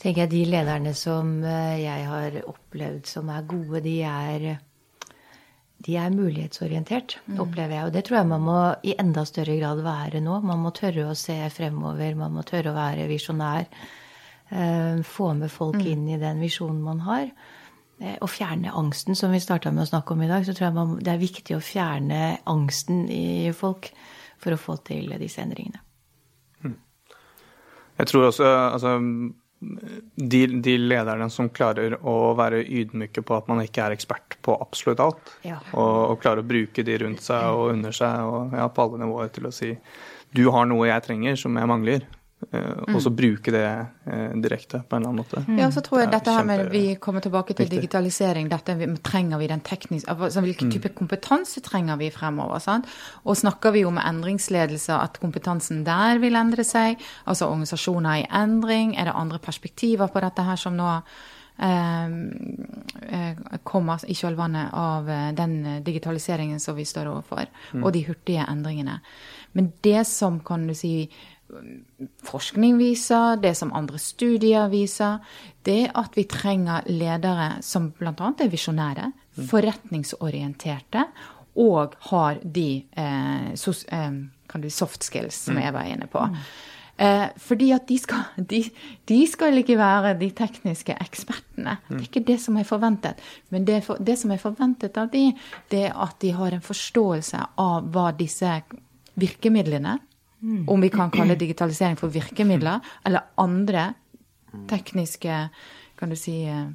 tenker 0.00 0.26
jeg 0.26 0.30
De 0.30 0.44
lederne 0.44 0.94
som 0.94 1.42
eh, 1.44 1.82
jeg 1.82 2.06
har 2.06 2.40
opplevd 2.46 3.06
som 3.06 3.28
er 3.32 3.46
gode, 3.48 3.80
de 3.80 4.00
er 4.02 4.56
de 5.76 5.96
er 6.00 6.10
mulighetsorientert, 6.10 7.18
mm. 7.26 7.36
opplever 7.42 7.76
jeg. 7.76 7.86
Og 7.86 7.92
det 7.94 8.02
tror 8.06 8.18
jeg 8.18 8.28
man 8.30 8.44
må 8.46 8.60
i 8.88 8.96
enda 8.98 9.26
større 9.28 9.58
grad 9.60 9.82
være 9.84 10.22
nå. 10.24 10.40
Man 10.46 10.64
må 10.64 10.72
tørre 10.74 11.10
å 11.10 11.18
se 11.18 11.36
fremover, 11.52 12.16
man 12.16 12.34
må 12.34 12.44
tørre 12.48 12.72
å 12.72 12.76
være 12.78 13.06
visjonær. 13.10 13.68
Eh, 14.48 15.02
få 15.04 15.32
med 15.36 15.52
folk 15.52 15.78
mm. 15.78 15.86
inn 15.92 16.08
i 16.14 16.20
den 16.22 16.42
visjonen 16.42 16.82
man 16.82 17.04
har. 17.06 17.28
Eh, 18.00 18.16
og 18.20 18.30
fjerne 18.32 18.74
angsten, 18.76 19.18
som 19.18 19.34
vi 19.34 19.42
starta 19.42 19.72
med 19.72 19.86
å 19.86 19.90
snakke 19.92 20.16
om 20.16 20.24
i 20.24 20.30
dag. 20.32 20.46
Så 20.48 20.56
tror 20.56 20.70
jeg 20.70 20.78
man, 20.78 20.96
det 21.02 21.12
er 21.12 21.22
viktig 21.22 21.58
å 21.58 21.64
fjerne 21.64 22.22
angsten 22.48 23.06
i 23.12 23.52
folk 23.56 23.92
for 24.42 24.56
å 24.56 24.60
få 24.60 24.80
til 24.86 25.12
disse 25.20 25.44
endringene. 25.44 25.85
Jeg 27.96 28.10
tror 28.12 28.28
også 28.28 28.46
altså 28.46 28.96
de, 30.16 30.40
de, 30.62 30.74
lederne 30.78 31.28
som 31.32 31.48
klarer 31.48 31.96
å 32.04 32.34
være 32.36 32.60
ydmyke 32.60 33.24
på 33.24 33.38
at 33.38 33.48
man 33.48 33.62
ikke 33.64 33.86
er 33.86 33.94
ekspert 33.96 34.36
på 34.44 34.56
absolutt 34.60 35.00
alt, 35.00 35.32
ja. 35.46 35.56
og, 35.72 35.94
og 36.12 36.20
klarer 36.20 36.44
å 36.44 36.48
bruke 36.48 36.84
de 36.84 36.98
rundt 37.02 37.24
seg 37.24 37.56
og 37.56 37.72
under 37.72 37.96
seg 37.96 38.28
og 38.28 38.56
ja, 38.56 38.68
på 38.68 38.84
alle 38.84 39.00
nivåer 39.04 39.32
til 39.32 39.48
å 39.48 39.54
si 39.54 39.72
du 40.36 40.44
har 40.52 40.68
noe 40.68 40.88
jeg 40.90 41.04
trenger 41.06 41.38
som 41.40 41.56
jeg 41.56 41.70
mangler. 41.70 42.04
Uh, 42.54 42.94
og 42.94 43.00
så 43.02 43.10
bruke 43.10 43.50
det 43.50 43.66
uh, 44.06 44.34
direkte 44.38 44.78
på 44.86 44.96
en 44.96 45.02
eller 45.02 45.10
annen 45.10 45.22
måte. 45.24 45.40
Mm. 45.48 45.58
Ja, 45.58 45.66
så 45.74 45.82
tror 45.82 46.04
jeg 46.04 46.12
dette 46.12 46.30
her 46.30 46.44
med 46.46 46.68
Vi 46.70 46.94
kommer 47.02 47.24
tilbake 47.24 47.54
til 47.54 47.66
viktig. 47.66 47.80
digitalisering. 47.80 48.48
dette 48.48 48.76
Trenger 49.02 49.38
vi 49.38 49.48
den 49.50 49.60
tekniske 49.66 50.10
altså, 50.12 50.40
Hvilken 50.44 50.68
mm. 50.68 50.72
type 50.76 50.92
mm. 50.92 50.96
kompetanse 50.96 51.60
trenger 51.60 51.98
vi 51.98 52.10
fremover? 52.14 52.62
Sant? 52.62 52.86
Og 53.24 53.36
snakker 53.36 53.74
vi 53.74 53.84
om 53.84 53.98
endringsledelse, 53.98 54.94
at 54.94 55.18
kompetansen 55.20 55.82
der 55.86 56.20
vil 56.22 56.38
endre 56.38 56.64
seg? 56.64 57.02
Altså 57.26 57.50
organisasjoner 57.50 58.22
i 58.22 58.28
endring? 58.30 58.94
Er 58.94 59.10
det 59.10 59.16
andre 59.16 59.42
perspektiver 59.42 60.06
på 60.06 60.22
dette 60.22 60.46
her 60.46 60.60
som 60.60 60.76
nå 60.78 60.90
eh, 61.58 63.40
kommer 63.64 64.06
i 64.06 64.14
kjølvannet 64.14 64.70
av 64.70 65.10
den 65.34 65.82
digitaliseringen 65.82 66.60
som 66.62 66.76
vi 66.76 66.84
står 66.86 67.10
overfor, 67.10 67.48
mm. 67.72 67.82
og 67.82 67.92
de 67.96 68.06
hurtige 68.06 68.46
endringene? 68.46 69.00
Men 69.56 69.72
det 69.82 70.04
som 70.06 70.40
kan 70.44 70.66
du 70.68 70.74
si 70.76 71.08
forskning 72.26 72.78
viser, 72.78 73.36
det 73.42 73.54
som 73.58 73.72
andre 73.76 73.98
studier 74.02 74.68
viser, 74.72 75.18
det 75.66 75.90
at 75.94 76.16
vi 76.18 76.26
trenger 76.30 76.86
ledere 76.90 77.56
som 77.64 77.90
bl.a. 77.96 78.12
er 78.14 78.52
visjonære, 78.52 79.10
mm. 79.12 79.48
forretningsorienterte 79.50 81.06
og 81.56 81.96
har 82.10 82.40
de 82.42 82.70
eh, 82.92 83.52
sos, 83.56 83.84
eh, 83.88 84.68
soft 84.68 85.06
skills 85.06 85.46
som 85.46 85.56
mm. 85.56 85.62
jeg 85.64 85.76
var 85.76 85.92
inne 85.92 86.08
på. 86.12 86.24
Mm. 86.32 86.40
Eh, 86.96 87.26
fordi 87.36 87.70
at 87.76 87.88
de 87.88 87.98
skal, 88.00 88.24
de, 88.36 88.62
de 89.08 89.18
skal, 89.28 89.58
ikke 89.60 89.76
være 89.76 90.14
de 90.20 90.30
tekniske 90.36 90.96
ekspertene. 91.00 91.76
Det 91.88 91.98
er 91.98 92.06
ikke 92.06 92.24
det 92.28 92.38
som 92.40 92.56
er 92.56 92.68
forventet. 92.68 93.20
Men 93.52 93.66
det, 93.68 93.82
for, 93.84 94.00
det 94.00 94.16
som 94.20 94.32
er 94.32 94.40
forventet 94.40 94.96
av 95.00 95.10
de, 95.12 95.28
det 95.72 95.86
er 95.90 95.96
at 96.06 96.16
de 96.24 96.32
har 96.36 96.56
en 96.56 96.64
forståelse 96.64 97.42
av 97.60 97.90
hva 97.92 98.10
disse 98.16 98.60
virkemidlene. 99.16 99.98
Om 100.42 100.80
vi 100.84 100.90
kan 100.92 101.10
kalle 101.10 101.34
digitalisering 101.38 101.96
for 101.96 102.12
virkemidler, 102.12 102.84
eller 103.08 103.30
andre 103.40 103.94
tekniske 104.68 105.48
kan 105.96 106.12
du 106.12 106.16
si, 106.16 106.44
eh, 106.44 106.68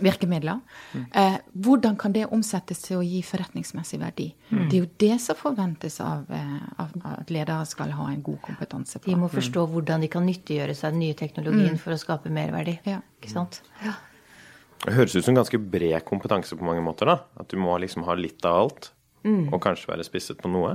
virkemidler. 0.00 0.60
Mm. 0.92 1.06
Eh, 1.14 1.38
hvordan 1.52 1.96
kan 1.98 2.12
det 2.12 2.26
omsettes 2.26 2.82
til 2.82 3.00
å 3.00 3.04
gi 3.04 3.22
forretningsmessig 3.22 4.00
verdi? 4.00 4.34
Mm. 4.50 4.68
Det 4.68 4.76
er 4.76 4.84
jo 4.84 4.90
det 4.98 5.20
som 5.20 5.36
forventes 5.36 6.00
av, 6.00 6.30
eh, 6.30 6.62
av, 6.78 6.94
at 7.04 7.30
ledere 7.30 7.66
skal 7.66 7.90
ha 7.90 8.08
en 8.10 8.22
god 8.22 8.40
kompetanse 8.42 8.98
på. 8.98 9.10
De 9.10 9.16
må 9.16 9.28
forstå 9.32 9.66
hvordan 9.68 10.00
de 10.00 10.08
kan 10.08 10.26
nyttiggjøre 10.26 10.74
seg 10.74 10.92
den 10.92 11.00
nye 11.00 11.14
teknologien 11.18 11.76
mm. 11.76 11.78
for 11.82 11.92
å 11.92 12.00
skape 12.00 12.32
merverdi. 12.32 12.78
Ja. 12.88 13.00
Ikke 13.20 13.32
sant? 13.32 13.62
Ja. 13.84 13.94
Det 14.82 14.96
høres 14.96 15.14
ut 15.14 15.24
som 15.24 15.36
ganske 15.36 15.58
bred 15.58 16.04
kompetanse 16.04 16.56
på 16.58 16.66
mange 16.66 16.82
måter. 16.82 17.06
da. 17.06 17.20
At 17.38 17.48
du 17.48 17.56
må 17.56 17.76
liksom 17.78 18.04
ha 18.04 18.14
litt 18.18 18.44
av 18.44 18.64
alt. 18.64 18.92
Mm. 19.22 19.52
Og 19.54 19.60
kanskje 19.62 19.90
være 19.90 20.04
spisset 20.06 20.40
på 20.42 20.50
noe. 20.50 20.74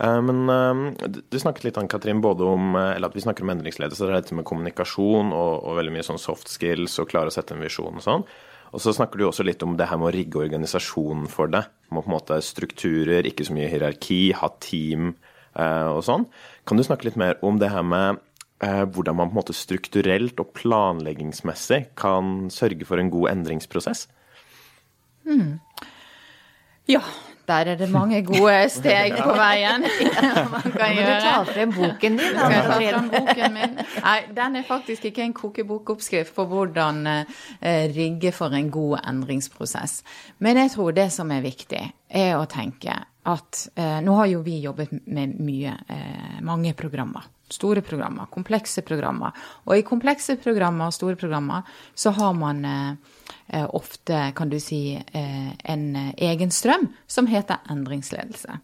Uh, 0.00 0.20
men 0.24 0.48
uh, 0.48 1.20
du 1.20 1.38
snakket 1.40 1.68
litt, 1.68 1.80
Ann-Katrin, 1.80 2.22
både 2.24 2.46
om 2.48 2.76
uh, 2.76 2.94
eller 2.94 3.10
at 3.10 3.16
vi 3.16 3.24
snakker 3.24 3.44
om 3.44 3.52
endringsledelse, 3.52 4.04
det 4.04 4.14
er 4.14 4.20
dette 4.22 4.36
med 4.36 4.46
kommunikasjon 4.48 5.32
og, 5.36 5.52
og, 5.60 5.72
veldig 5.78 5.94
mye 5.96 6.06
sånn 6.06 6.20
soft 6.20 6.52
skills 6.52 6.96
og 7.02 7.10
klare 7.12 7.32
å 7.32 7.34
sette 7.34 7.56
en 7.56 7.64
visjon 7.64 8.00
og 8.00 8.04
sånn. 8.04 8.26
Og 8.74 8.82
så 8.82 8.92
snakker 8.96 9.20
du 9.20 9.28
også 9.28 9.44
litt 9.46 9.62
om 9.64 9.76
det 9.78 9.88
her 9.88 10.00
med 10.00 10.10
å 10.10 10.14
rigge 10.16 10.40
organisasjonen 10.42 11.28
for 11.32 11.52
det. 11.52 11.62
Må 11.94 12.02
på 12.02 12.10
en 12.10 12.16
måte 12.16 12.40
strukturer, 12.44 13.28
ikke 13.28 13.46
så 13.46 13.54
mye 13.56 13.68
hierarki, 13.72 14.34
ha 14.36 14.50
team 14.60 15.14
og 15.56 16.02
sånn. 16.04 16.26
Kan 16.68 16.76
du 16.76 16.84
snakke 16.84 17.06
litt 17.06 17.16
mer 17.16 17.38
om 17.46 17.56
det 17.62 17.70
her 17.72 17.86
med 17.86 18.18
hvordan 18.60 19.16
man 19.16 19.30
på 19.30 19.36
en 19.36 19.38
måte 19.38 19.56
strukturelt 19.56 20.42
og 20.42 20.50
planleggingsmessig 20.58 21.78
kan 21.96 22.50
sørge 22.52 22.84
for 22.90 23.00
en 23.00 23.08
god 23.14 23.30
endringsprosess? 23.30 24.04
Mm. 25.24 25.56
Ja, 26.90 27.00
der 27.48 27.72
er 27.72 27.78
det 27.80 27.88
mange 27.92 28.22
gode 28.26 28.56
steg 28.78 29.16
på 29.18 29.34
veien. 29.36 29.86
man 30.54 30.66
kan 30.72 30.94
gjøre. 30.96 31.16
Du 31.16 31.26
tar 31.26 31.50
frem 31.50 31.74
boken 31.74 32.18
din. 32.20 32.38
Skal 32.38 32.56
jeg 32.56 32.64
ta 32.66 32.78
frem 32.78 33.10
boken 33.12 33.56
min? 33.56 33.76
Nei, 34.06 34.16
den 34.36 34.60
er 34.60 34.66
faktisk 34.68 35.08
ikke 35.10 35.24
en 35.26 35.36
kokebokoppskrift 35.36 36.34
på 36.36 36.46
hvordan 36.50 37.04
eh, 37.06 37.84
rigge 37.96 38.32
for 38.36 38.54
en 38.56 38.70
god 38.70 38.98
endringsprosess. 39.04 40.02
Men 40.38 40.62
jeg 40.64 40.74
tror 40.76 40.96
det 40.96 41.10
som 41.14 41.30
er 41.34 41.44
viktig, 41.44 41.84
er 42.10 42.34
å 42.38 42.46
tenke 42.50 42.96
at 43.26 43.62
eh, 43.74 43.98
nå 44.06 44.18
har 44.20 44.30
jo 44.30 44.42
vi 44.46 44.60
jobbet 44.62 44.92
med 45.06 45.38
mye, 45.42 45.72
eh, 45.90 46.36
mange 46.46 46.74
programmer. 46.78 47.26
Store 47.52 47.82
programmer, 47.86 48.26
komplekse 48.32 48.82
programmer. 48.82 49.36
Og 49.66 49.78
i 49.78 49.86
komplekse 49.86 50.34
programmer 50.42 50.88
og 50.88 50.96
store 50.96 51.18
programmer 51.20 51.68
så 51.94 52.10
har 52.16 52.32
man 52.34 52.64
eh, 52.66 53.16
Eh, 53.48 53.66
ofte, 53.74 54.32
kan 54.36 54.48
du 54.48 54.60
si, 54.60 55.04
eh, 55.12 55.50
en 55.64 56.12
egen 56.16 56.50
strøm 56.50 56.88
som 57.06 57.26
heter 57.26 57.56
endringsledelse. 57.70 58.58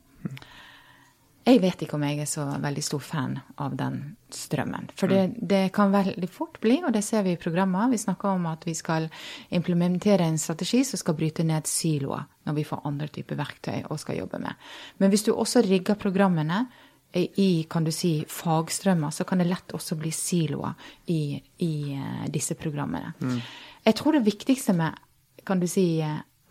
Jeg 1.44 1.58
vet 1.60 1.82
ikke 1.82 1.94
om 1.94 2.02
jeg 2.06 2.20
er 2.22 2.28
så 2.30 2.44
veldig 2.62 2.82
stor 2.86 3.00
fan 3.02 3.40
av 3.58 3.74
den 3.76 4.16
strømmen. 4.30 4.88
For 4.94 5.10
det, 5.10 5.22
mm. 5.30 5.48
det, 5.48 5.72
kan 5.74 5.90
veldig 5.90 6.28
fort 6.30 6.60
bli, 6.60 6.80
og 6.86 6.92
det 6.94 7.02
ser 7.02 7.22
vi 7.22 7.32
i 7.34 7.40
programmet, 7.40 7.90
vi 7.90 7.98
snakker 7.98 8.28
om 8.28 8.46
at 8.46 8.66
vi 8.66 8.74
skal 8.74 9.08
implementere 9.50 10.22
en 10.22 10.38
strategi 10.38 10.84
som 10.84 10.98
skal 10.98 11.18
bryte 11.18 11.42
ned 11.46 11.66
siloer 11.66 12.28
når 12.46 12.54
vi 12.54 12.66
får 12.66 12.86
andre 12.86 13.08
typer 13.10 13.38
verktøy 13.38 13.82
og 13.90 13.98
skal 13.98 14.18
jobbe 14.18 14.38
med. 14.38 14.54
Men 14.98 15.10
hvis 15.10 15.26
du 15.26 15.32
også 15.34 15.62
rigger 15.66 15.98
programmene 15.98 16.66
i 17.12 17.66
kan 17.70 17.84
du 17.84 17.92
si, 17.92 18.24
fagstrømmer, 18.28 19.10
så 19.10 19.24
kan 19.28 19.42
det 19.42 19.48
lett 19.50 19.74
også 19.76 19.96
bli 20.00 20.12
siloer 20.14 20.72
i, 21.12 21.36
i 21.64 21.72
eh, 21.92 22.26
disse 22.32 22.56
programmene. 22.56 23.12
Mm. 23.20 23.40
Jeg 23.84 23.98
tror 23.98 24.16
det 24.16 24.26
viktigste 24.26 24.72
med 24.76 24.96
kan 25.46 25.60
du 25.60 25.66
si, 25.66 26.02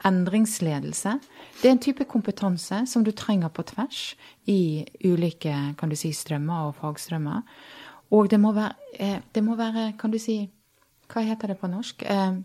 endringsledelse, 0.05 1.19
det 1.61 1.67
er 1.69 1.75
en 1.75 1.81
type 1.81 2.05
kompetanse 2.09 2.83
som 2.89 3.03
du 3.05 3.11
trenger 3.15 3.51
på 3.53 3.63
tvers 3.69 4.15
i 4.49 4.83
ulike 5.05 5.53
kan 5.77 5.91
du 5.91 5.95
si, 5.95 6.11
strømmer 6.13 6.69
og 6.69 6.77
fagstrømmer. 6.79 7.43
Og 8.11 8.29
det 8.31 8.39
må 8.41 8.51
være, 8.51 8.73
eh, 8.99 9.19
det 9.33 9.43
må 9.43 9.55
være 9.55 9.93
kan 9.99 10.11
du 10.11 10.19
si, 10.19 10.49
hva 11.11 11.23
heter 11.27 11.53
det 11.53 11.59
på 11.59 11.69
norsk? 11.71 12.03
Eh, 12.03 12.41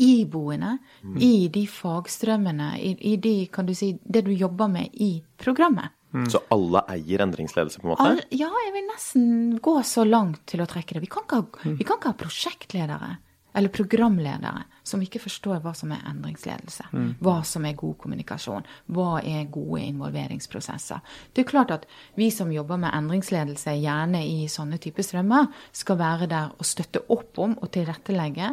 iboende 0.00 0.78
i 1.20 1.48
de 1.52 1.66
fagstrømmene, 1.68 2.72
i, 2.80 2.94
i 3.12 3.16
de, 3.16 3.46
kan 3.52 3.66
du 3.66 3.74
si, 3.74 3.92
det 4.04 4.24
du 4.24 4.32
jobber 4.32 4.68
med 4.68 4.94
i 4.94 5.22
programmet. 5.38 5.90
Så 6.30 6.40
alle 6.50 6.82
eier 6.90 7.22
endringsledelse, 7.22 7.80
på 7.80 7.86
en 7.86 7.92
måte? 7.92 8.06
All, 8.08 8.22
ja, 8.34 8.50
jeg 8.66 8.72
vil 8.74 8.86
nesten 8.88 9.26
gå 9.62 9.76
så 9.86 10.04
langt 10.06 10.42
til 10.50 10.62
å 10.62 10.68
trekke 10.70 10.96
det. 10.96 11.04
Vi 11.04 11.10
kan 11.10 11.26
ikke 11.26 11.42
ha, 11.42 11.74
vi 11.78 11.86
kan 11.86 12.00
ikke 12.00 12.14
ha 12.14 12.18
prosjektledere 12.24 13.10
eller 13.52 13.68
programledere 13.68 14.64
som 14.82 15.02
ikke 15.02 15.20
forstår 15.22 15.60
hva 15.62 15.72
som 15.74 15.92
er 15.94 16.04
endringsledelse. 16.10 16.86
Hva 17.22 17.40
som 17.46 17.64
er 17.66 17.78
god 17.78 17.96
kommunikasjon. 18.02 18.66
Hva 18.94 19.20
er 19.26 19.48
gode 19.50 19.82
involveringsprosesser. 19.88 21.00
Det 21.34 21.42
er 21.44 21.50
klart 21.50 21.74
at 21.74 21.86
vi 22.18 22.30
som 22.34 22.52
jobber 22.52 22.78
med 22.78 22.94
endringsledelse, 22.94 23.74
gjerne 23.82 24.22
i 24.26 24.46
sånne 24.50 24.78
typer 24.82 25.06
strømmer, 25.06 25.50
skal 25.72 25.98
være 25.98 26.30
der 26.30 26.54
og 26.56 26.66
støtte 26.66 27.02
opp 27.10 27.42
om 27.42 27.56
og 27.58 27.72
tilrettelegge 27.74 28.52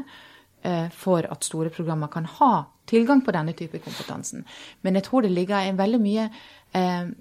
eh, 0.63 0.89
for 0.93 1.29
at 1.29 1.45
store 1.45 1.73
programmer 1.73 2.11
kan 2.13 2.25
ha 2.39 2.53
tilgang 2.87 3.21
på 3.21 3.33
denne 3.35 3.53
type 3.57 3.81
kompetansen. 3.83 4.45
Men 4.81 4.97
jeg 4.97 5.07
tror 5.07 5.25
det 5.25 5.33
ligger 5.35 5.73
veldig 5.77 5.99
mye 6.01 6.29
eh, 6.71 7.03
mm, 7.05 7.15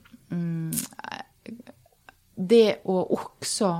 det 2.36 2.66
å 2.84 2.98
også 3.16 3.70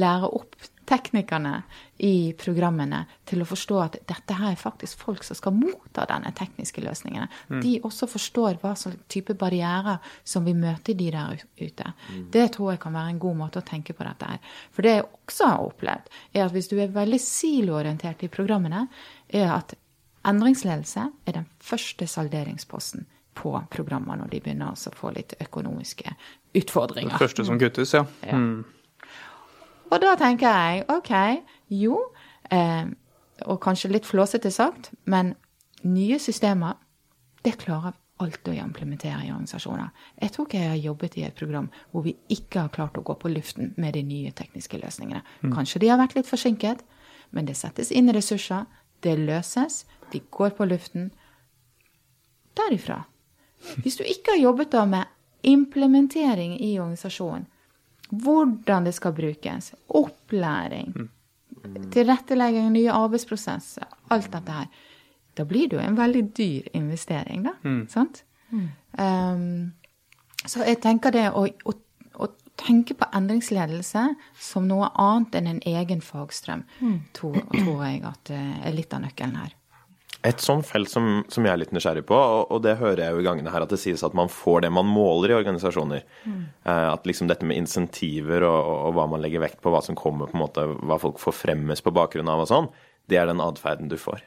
lære 0.00 0.32
opp 0.38 0.56
teknikerne 0.86 1.62
i 2.06 2.32
programmene 2.38 3.00
til 3.26 3.42
å 3.42 3.46
forstå 3.48 3.78
at 3.82 3.96
dette 4.06 4.36
her 4.38 4.52
er 4.52 4.60
faktisk 4.60 5.00
folk 5.02 5.24
som 5.26 5.38
skal 5.38 5.56
motta 5.56 6.04
denne 6.08 6.30
tekniske 6.36 6.82
løsningene. 6.84 7.26
De 7.62 7.72
også 7.86 8.08
forstår 8.10 8.60
hva 8.62 8.74
slags 8.78 9.02
type 9.10 9.34
barrierer 9.38 9.98
som 10.24 10.46
vi 10.46 10.54
møter 10.56 10.94
de 10.94 11.08
der 11.10 11.42
ute. 11.58 11.90
Det 12.30 12.46
tror 12.54 12.72
jeg 12.72 12.82
kan 12.84 12.94
være 12.94 13.16
en 13.16 13.22
god 13.26 13.40
måte 13.42 13.62
å 13.62 13.66
tenke 13.66 13.96
på 13.96 14.06
dette 14.06 14.30
her. 14.30 14.54
For 14.70 14.86
det 14.86 14.94
jeg 14.94 15.08
også 15.08 15.50
har 15.50 15.66
opplevd, 15.66 16.14
er 16.36 16.46
at 16.46 16.54
hvis 16.54 16.70
du 16.70 16.78
er 16.78 16.94
veldig 16.94 17.20
siloorientert 17.24 18.22
i 18.22 18.30
programmene, 18.32 18.86
er 19.34 19.50
at 19.58 19.74
endringsledelse 20.26 21.10
er 21.26 21.40
den 21.40 21.50
første 21.62 22.06
salderingsposten 22.10 23.06
på 23.36 23.52
programmer 23.72 24.18
når 24.20 24.32
de 24.32 24.40
begynner 24.44 24.72
altså 24.72 24.92
å 24.92 24.96
få 24.96 25.12
litt 25.16 25.36
økonomiske 25.40 26.14
utfordringer. 26.56 27.14
Det 27.14 27.22
Første 27.22 27.46
som 27.46 27.60
kuttes, 27.60 27.94
ja. 27.94 28.04
Mm. 28.32 28.64
Og 29.86 30.00
da 30.02 30.14
tenker 30.18 30.48
jeg 30.50 30.86
OK, 30.90 31.12
jo, 31.76 32.00
eh, 32.50 32.88
og 33.46 33.60
kanskje 33.62 33.92
litt 33.92 34.08
flåsete 34.08 34.50
sagt, 34.50 34.90
men 35.04 35.34
nye 35.86 36.18
systemer, 36.22 36.80
det 37.44 37.54
klarer 37.60 37.94
vi 37.94 38.02
alt 38.24 38.48
å 38.48 38.54
implementere 38.56 39.26
i 39.26 39.30
organisasjoner. 39.30 39.90
Jeg 40.22 40.32
tror 40.32 40.46
ikke 40.46 40.60
jeg 40.62 40.72
har 40.72 40.80
jobbet 40.80 41.18
i 41.20 41.24
et 41.26 41.36
program 41.36 41.66
hvor 41.92 42.06
vi 42.06 42.14
ikke 42.32 42.62
har 42.64 42.72
klart 42.72 42.96
å 42.96 43.04
gå 43.04 43.16
på 43.20 43.32
luften 43.32 43.74
med 43.76 43.92
de 43.96 44.02
nye 44.06 44.32
tekniske 44.36 44.80
løsningene. 44.80 45.20
Kanskje 45.52 45.82
de 45.84 45.90
har 45.92 46.00
vært 46.00 46.16
litt 46.16 46.30
forsinket, 46.30 46.80
men 47.36 47.48
det 47.48 47.58
settes 47.60 47.92
inn 47.92 48.08
ressurser, 48.16 48.64
det 49.04 49.18
løses, 49.20 49.84
de 50.12 50.22
går 50.32 50.56
på 50.56 50.64
luften. 50.64 51.10
Derifra. 52.56 53.02
Hvis 53.82 53.98
du 53.98 54.04
ikke 54.04 54.34
har 54.34 54.42
jobbet 54.42 54.72
da 54.72 54.84
med 54.88 55.04
implementering 55.46 56.56
i 56.60 56.78
organisasjonen, 56.78 57.46
hvordan 58.10 58.86
det 58.86 58.94
skal 58.94 59.14
brukes, 59.14 59.72
opplæring, 59.88 60.92
tilrettelegging 61.92 62.68
av 62.68 62.74
nye 62.76 62.92
arbeidsprosesser, 62.94 63.88
alt 64.14 64.30
dette 64.32 64.52
her, 64.60 64.68
da 65.36 65.44
blir 65.44 65.68
det 65.68 65.76
jo 65.76 65.82
en 65.82 65.98
veldig 65.98 66.22
dyr 66.36 66.68
investering, 66.78 67.42
da. 67.48 67.56
Sant? 67.92 68.22
Um, 68.98 69.72
så 70.46 70.62
jeg 70.64 70.78
tenker 70.80 71.10
det 71.12 71.26
å, 71.34 71.42
å, 71.44 71.74
å 72.22 72.28
tenke 72.56 72.94
på 72.94 73.08
endringsledelse 73.12 74.06
som 74.40 74.68
noe 74.70 74.88
annet 74.94 75.34
enn 75.40 75.50
en 75.50 75.62
egen 75.66 76.00
fagstrøm, 76.00 76.62
tror, 77.12 77.42
tror 77.52 77.84
jeg 77.88 78.02
at 78.06 78.22
det 78.30 78.42
er 78.62 78.76
litt 78.78 78.94
av 78.94 79.02
nøkkelen 79.04 79.36
her. 79.42 79.55
Et 80.26 80.42
sånt 80.42 80.66
felt 80.66 80.90
som, 80.90 81.20
som 81.30 81.44
jeg 81.46 81.52
er 81.52 81.60
litt 81.60 81.72
nysgjerrig 81.76 82.02
på, 82.08 82.16
og, 82.16 82.52
og 82.54 82.62
det 82.64 82.78
hører 82.80 83.04
jeg 83.04 83.14
jo 83.14 83.22
i 83.22 83.26
gangene 83.26 83.52
her, 83.52 83.62
at 83.62 83.70
det 83.70 83.78
sies 83.78 84.02
at 84.06 84.16
man 84.16 84.30
får 84.32 84.64
det 84.64 84.72
man 84.74 84.88
måler 84.90 85.32
i 85.32 85.36
organisasjoner. 85.38 86.06
Eh, 86.26 86.86
at 86.90 87.06
liksom 87.06 87.30
dette 87.30 87.46
med 87.46 87.60
insentiver 87.60 88.46
og, 88.48 88.56
og, 88.58 88.78
og 88.88 88.96
hva 88.96 89.08
man 89.12 89.22
legger 89.22 89.44
vekt 89.44 89.60
på, 89.62 89.70
hva 89.70 89.82
som 89.86 89.98
kommer, 89.98 90.30
på 90.30 90.38
en 90.38 90.42
måte, 90.42 90.64
hva 90.82 90.98
folk 91.02 91.20
får 91.22 91.36
fremmes 91.44 91.84
på 91.84 91.94
bakgrunn 91.94 92.32
av 92.32 92.42
og 92.42 92.50
sånn, 92.50 92.72
det 93.06 93.20
er 93.20 93.30
den 93.30 93.44
atferden 93.44 93.92
du 93.92 93.98
får. 94.00 94.24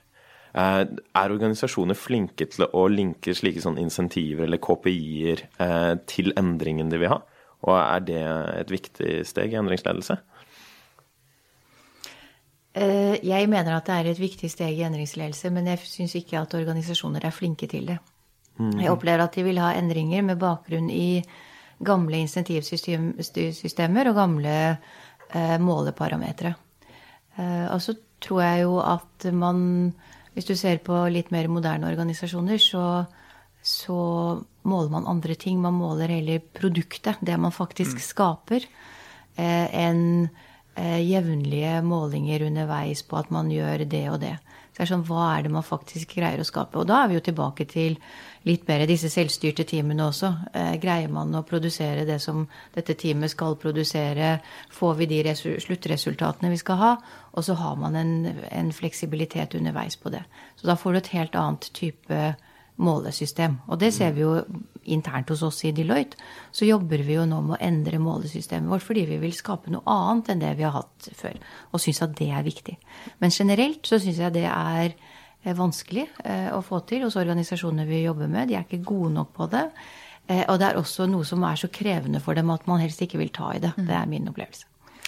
Eh, 0.58 0.84
er 0.88 1.36
organisasjoner 1.36 1.98
flinke 2.00 2.48
til 2.50 2.66
å 2.72 2.88
linke 2.90 3.36
slike 3.38 3.62
sånn 3.62 3.82
insentiver 3.82 4.48
eller 4.48 4.62
KPI-er 4.64 5.44
eh, 5.62 5.94
til 6.10 6.34
endringen 6.40 6.90
de 6.94 7.02
vil 7.02 7.14
ha? 7.14 7.20
Og 7.68 7.76
er 7.76 8.04
det 8.08 8.24
et 8.62 8.72
viktig 8.72 9.20
steg 9.28 9.52
i 9.52 9.60
endringsledelse? 9.60 10.16
Eh, 12.76 13.18
Jeg 13.26 13.50
mener 13.50 13.76
at 13.76 13.86
det 13.86 13.96
er 13.96 14.12
et 14.12 14.20
viktig 14.20 14.50
steg 14.52 14.78
i 14.78 14.84
endringsledelse, 14.86 15.50
men 15.52 15.68
jeg 15.68 15.80
syns 15.84 16.16
ikke 16.16 16.40
at 16.42 16.54
organisasjoner 16.54 17.26
er 17.26 17.32
flinke 17.36 17.68
til 17.68 17.88
det. 17.88 18.00
Jeg 18.60 18.92
opplever 18.92 19.24
at 19.24 19.36
de 19.38 19.44
vil 19.44 19.60
ha 19.64 19.72
endringer 19.80 20.22
med 20.22 20.40
bakgrunn 20.40 20.90
i 20.92 21.24
gamle 21.80 22.20
insentivsystemer 22.20 24.10
og 24.12 24.18
gamle 24.18 24.56
eh, 25.32 25.58
måleparametere. 25.64 26.52
Eh, 27.38 27.68
og 27.72 27.80
så 27.82 27.96
tror 28.20 28.42
jeg 28.44 28.66
jo 28.66 28.80
at 28.84 29.30
man, 29.32 29.94
hvis 30.34 30.50
du 30.50 30.56
ser 30.60 30.82
på 30.84 31.08
litt 31.08 31.32
mer 31.32 31.48
moderne 31.48 31.88
organisasjoner, 31.88 32.60
så, 32.60 33.06
så 33.64 34.00
måler 34.68 34.92
man 34.92 35.08
andre 35.08 35.40
ting. 35.40 35.62
Man 35.64 35.80
måler 35.80 36.12
heller 36.12 36.44
produktet, 36.44 37.24
det 37.24 37.40
man 37.40 37.56
faktisk 37.56 38.04
skaper, 38.04 38.68
eh, 39.40 39.68
enn 39.72 40.28
jevnlige 40.80 41.80
målinger 41.86 42.46
underveis 42.48 43.04
på 43.04 43.18
at 43.20 43.32
man 43.34 43.52
gjør 43.52 43.86
det 43.90 44.06
og 44.12 44.20
det. 44.24 44.38
Så 44.70 44.78
det 44.78 44.86
er 44.86 44.90
sånn, 44.94 45.06
Hva 45.10 45.24
er 45.36 45.44
det 45.44 45.52
man 45.52 45.66
faktisk 45.66 46.14
greier 46.16 46.40
å 46.40 46.48
skape? 46.48 46.78
Og 46.80 46.88
da 46.88 47.02
er 47.04 47.10
vi 47.10 47.18
jo 47.18 47.24
tilbake 47.26 47.66
til 47.68 47.98
litt 48.48 48.68
mer 48.68 48.86
disse 48.88 49.10
selvstyrte 49.12 49.66
teamene 49.68 50.06
også. 50.08 50.30
Eh, 50.54 50.76
greier 50.80 51.12
man 51.12 51.36
å 51.36 51.44
produsere 51.44 52.06
det 52.08 52.20
som 52.24 52.46
dette 52.76 52.96
teamet 52.96 53.34
skal 53.34 53.58
produsere? 53.60 54.38
Får 54.72 54.96
vi 55.02 55.10
de 55.10 55.36
sluttresultatene 55.36 56.54
vi 56.54 56.62
skal 56.62 56.80
ha? 56.80 56.92
Og 57.34 57.44
så 57.44 57.58
har 57.60 57.76
man 57.82 57.98
en, 58.00 58.14
en 58.52 58.72
fleksibilitet 58.72 59.58
underveis 59.60 59.98
på 60.00 60.14
det. 60.14 60.24
Så 60.56 60.70
da 60.70 60.78
får 60.80 60.94
du 60.94 61.02
et 61.02 61.14
helt 61.18 61.36
annet 61.36 61.72
type 61.74 62.22
målesystem. 62.80 63.60
Og 63.68 63.80
det 63.82 63.92
ser 63.94 64.16
vi 64.16 64.24
jo 64.24 64.38
internt 64.94 65.32
hos 65.34 65.44
oss 65.46 65.62
i 65.68 65.74
Deloitte. 65.76 66.20
Så 66.52 66.68
jobber 66.68 67.04
vi 67.06 67.16
jo 67.18 67.26
nå 67.30 67.42
med 67.46 67.58
å 67.58 67.62
endre 67.66 68.02
målesystemet 68.02 68.72
vårt 68.72 68.86
fordi 68.86 69.06
vi 69.10 69.20
vil 69.22 69.36
skape 69.36 69.72
noe 69.74 69.86
annet 69.90 70.34
enn 70.34 70.44
det 70.44 70.56
vi 70.60 70.68
har 70.68 70.76
hatt 70.78 71.10
før. 71.18 71.40
Og 71.74 71.84
syns 71.84 72.04
at 72.06 72.18
det 72.20 72.30
er 72.34 72.46
viktig. 72.46 72.76
Men 73.24 73.34
generelt 73.36 73.88
så 73.88 74.02
syns 74.02 74.22
jeg 74.22 74.36
det 74.36 74.46
er 74.50 74.94
eh, 74.94 75.56
vanskelig 75.58 76.08
eh, 76.24 76.50
å 76.56 76.62
få 76.66 76.84
til 76.90 77.08
hos 77.08 77.20
organisasjonene 77.20 77.88
vi 77.90 78.04
jobber 78.06 78.32
med. 78.32 78.50
De 78.50 78.60
er 78.60 78.68
ikke 78.68 78.84
gode 78.88 79.14
nok 79.18 79.34
på 79.38 79.50
det. 79.54 79.68
Eh, 80.30 80.46
og 80.46 80.60
det 80.62 80.70
er 80.70 80.82
også 80.82 81.10
noe 81.10 81.28
som 81.28 81.44
er 81.48 81.60
så 81.60 81.72
krevende 81.74 82.22
for 82.24 82.38
dem 82.38 82.52
at 82.54 82.68
man 82.70 82.82
helst 82.84 83.02
ikke 83.06 83.22
vil 83.22 83.34
ta 83.34 83.54
i 83.56 83.62
det. 83.64 83.74
Det 83.78 83.96
er 83.96 84.10
min 84.10 84.30
opplevelse. 84.30 84.68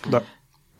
Da, 0.10 0.24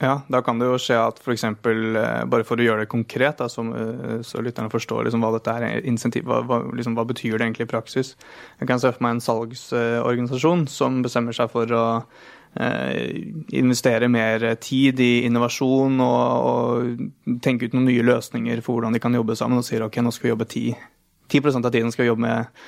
ja, 0.02 0.16
da 0.34 0.42
kan 0.42 0.58
det 0.58 0.66
jo 0.66 0.80
skje 0.82 0.98
at 0.98 1.20
f.eks. 1.22 1.44
bare 1.62 2.46
for 2.48 2.58
å 2.58 2.66
gjøre 2.66 2.86
det 2.86 2.90
konkret, 2.90 3.38
da, 3.38 3.46
som, 3.52 3.70
eh, 3.78 4.22
så 4.26 4.42
lytterne 4.42 4.72
forstår 4.74 5.06
liksom 5.06 5.22
hva 5.22 5.30
dette 5.36 5.54
er 5.54 5.86
insentiv, 5.86 6.26
hva, 6.26 6.40
hva, 6.48 6.62
liksom, 6.74 6.96
hva 6.98 7.06
betyr 7.06 7.38
det 7.38 7.46
egentlig 7.46 7.68
i 7.68 7.74
praksis. 7.76 8.16
Jeg 8.58 8.70
kan 8.72 8.82
se 8.82 8.90
for 8.90 9.06
meg 9.06 9.18
en 9.20 9.26
salgsorganisasjon 9.28 10.66
som 10.74 11.04
bestemmer 11.06 11.38
seg 11.38 11.54
for 11.54 11.70
å 11.78 11.86
eh, 12.58 13.14
investere 13.62 14.10
mer 14.10 14.48
tid 14.64 15.00
i 15.06 15.12
innovasjon 15.30 16.02
og, 16.02 16.50
og 16.50 17.38
tenke 17.46 17.70
ut 17.70 17.78
noen 17.78 17.92
nye 17.92 18.10
løsninger 18.10 18.66
for 18.66 18.80
hvordan 18.80 18.98
de 18.98 19.06
kan 19.06 19.22
jobbe 19.22 19.38
sammen, 19.38 19.62
og 19.62 19.70
sier 19.70 19.86
ok, 19.86 20.02
nå 20.02 20.16
skal 20.16 20.32
vi 20.32 20.34
jobbe 20.34 20.50
10, 20.50 20.86
10% 21.38 21.70
av 21.70 21.78
tiden 21.78 21.94
skal 21.94 22.08
vi 22.08 22.14
jobbe 22.16 22.26
med, 22.26 22.64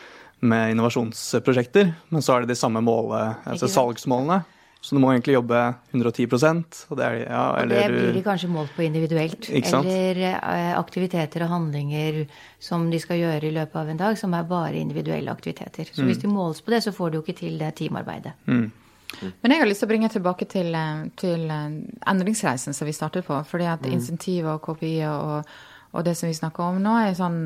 med 0.54 0.76
innovasjonsprosjekter, 0.78 1.96
men 2.14 2.22
så 2.22 2.38
er 2.38 2.46
det 2.46 2.54
de 2.54 2.62
samme 2.62 2.86
målet, 2.86 3.42
altså 3.50 3.72
salgsmålene. 3.82 4.44
Så 4.84 4.98
du 4.98 5.00
må 5.00 5.14
egentlig 5.14 5.38
jobbe 5.38 5.60
110% 5.96 6.80
og 6.92 6.98
det 7.00 7.06
er 7.08 7.14
ja, 7.22 7.44
Og 7.54 7.60
eller 7.62 7.76
det 7.88 7.94
blir 7.94 8.14
de 8.18 8.24
kanskje 8.26 8.50
målt 8.52 8.74
på 8.76 8.84
individuelt. 8.84 9.48
Ikke 9.48 9.70
sant? 9.72 9.88
Eller 9.88 10.20
eh, 10.36 10.74
aktiviteter 10.76 11.46
og 11.46 11.54
handlinger 11.54 12.26
som 12.60 12.90
de 12.92 13.00
skal 13.00 13.22
gjøre 13.22 13.48
i 13.48 13.54
løpet 13.56 13.80
av 13.80 13.90
en 13.94 14.02
dag, 14.02 14.18
som 14.20 14.34
er 14.36 14.44
bare 14.50 14.76
individuelle 14.82 15.32
aktiviteter. 15.32 15.88
Så 15.88 16.04
Mm. 16.04 16.08
hvis 16.12 16.20
de 16.22 16.28
måles 16.28 16.60
på 16.62 16.72
det, 16.76 16.84
så 16.84 16.92
får 16.92 17.12
du 17.12 17.18
jo 17.18 17.24
ikke 17.24 17.38
til 17.40 17.58
det 17.58 17.76
teamarbeidet. 17.80 18.34
Men 18.46 19.52
jeg 19.52 19.60
har 19.60 19.68
lyst 19.70 19.80
til 19.80 19.88
å 19.88 19.94
bringe 19.94 20.10
tilbake 20.10 20.48
til, 20.50 20.76
eh, 20.76 21.06
til 21.16 21.50
eh, 21.50 21.70
endringsreisen 22.12 22.74
som 22.74 22.86
vi 22.86 22.92
startet 22.92 23.24
på. 23.26 23.40
fordi 23.46 23.64
at 23.66 23.86
insentiver 23.86 24.56
og 24.58 24.62
KPI-er 24.68 25.10
og, 25.10 25.46
og 25.94 26.06
det 26.08 26.16
som 26.18 26.30
vi 26.30 26.34
snakker 26.34 26.64
om 26.66 26.80
nå, 26.82 26.94
er 26.98 27.14
sånn 27.18 27.38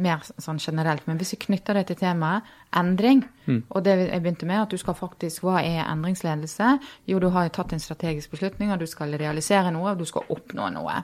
mer 0.00 0.22
sånn 0.40 0.60
generelt. 0.62 1.04
Men 1.08 1.18
hvis 1.20 1.34
vi 1.34 1.42
knytter 1.44 1.76
det 1.76 1.90
til 1.90 1.98
temaet 2.00 2.48
endring, 2.76 3.26
og 3.68 3.82
det 3.84 3.96
jeg 3.98 4.22
begynte 4.22 4.46
med, 4.48 4.62
at 4.62 4.72
du 4.72 4.78
skal 4.78 4.94
faktisk 4.94 5.42
Hva 5.44 5.58
er 5.60 5.82
endringsledelse? 5.84 6.70
Jo, 7.10 7.18
du 7.20 7.28
har 7.34 7.48
tatt 7.52 7.74
en 7.74 7.82
strategisk 7.82 8.30
beslutning, 8.32 8.70
og 8.72 8.80
du 8.80 8.86
skal 8.88 9.12
realisere 9.20 9.72
noe, 9.74 9.92
og 9.92 10.00
du 10.00 10.06
skal 10.08 10.28
oppnå 10.32 10.70
noe. 10.76 11.00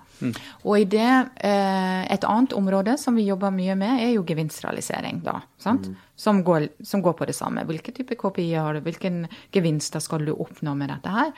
Og 0.65 0.79
i 0.79 0.87
det 0.89 1.11
eh, 1.45 2.07
Et 2.07 2.25
annet 2.25 2.55
område 2.57 2.97
som 3.01 3.17
vi 3.19 3.27
jobber 3.27 3.51
mye 3.51 3.75
med, 3.77 4.01
er 4.07 4.15
jo 4.15 4.25
gevinstrealisering, 4.25 5.21
da. 5.27 5.41
Sant? 5.59 5.91
Som, 6.17 6.41
går, 6.47 6.71
som 6.87 7.03
går 7.03 7.17
på 7.19 7.27
det 7.29 7.37
samme. 7.37 7.67
Hvilke 7.69 7.93
type 7.93 8.17
KPI 8.17 8.55
har 8.55 8.75
du? 8.79 8.81
Hvilken 8.87 9.27
gevinster 9.53 10.01
skal 10.01 10.25
du 10.25 10.33
oppnå 10.33 10.75
med 10.79 10.95
dette 10.95 11.13
her? 11.13 11.33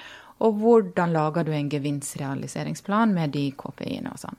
Og 0.44 0.60
hvordan 0.60 1.12
lager 1.12 1.46
du 1.46 1.52
en 1.52 1.70
gevinstrealiseringsplan 1.70 3.14
med 3.14 3.32
de 3.34 3.48
KPI-ene 3.58 4.12
og 4.14 4.20
sånn. 4.22 4.38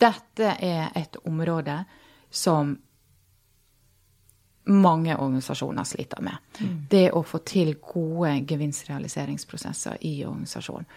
Dette 0.00 0.56
er 0.60 0.90
et 0.98 1.16
område 1.24 1.84
som 2.30 2.74
mange 4.64 5.16
organisasjoner 5.16 5.84
sliter 5.84 6.22
med. 6.24 6.36
Det 6.90 7.10
å 7.12 7.22
få 7.22 7.42
til 7.44 7.74
gode 7.84 8.32
gevinstrealiseringsprosesser 8.48 10.00
i 10.08 10.16
organisasjonen. 10.24 10.88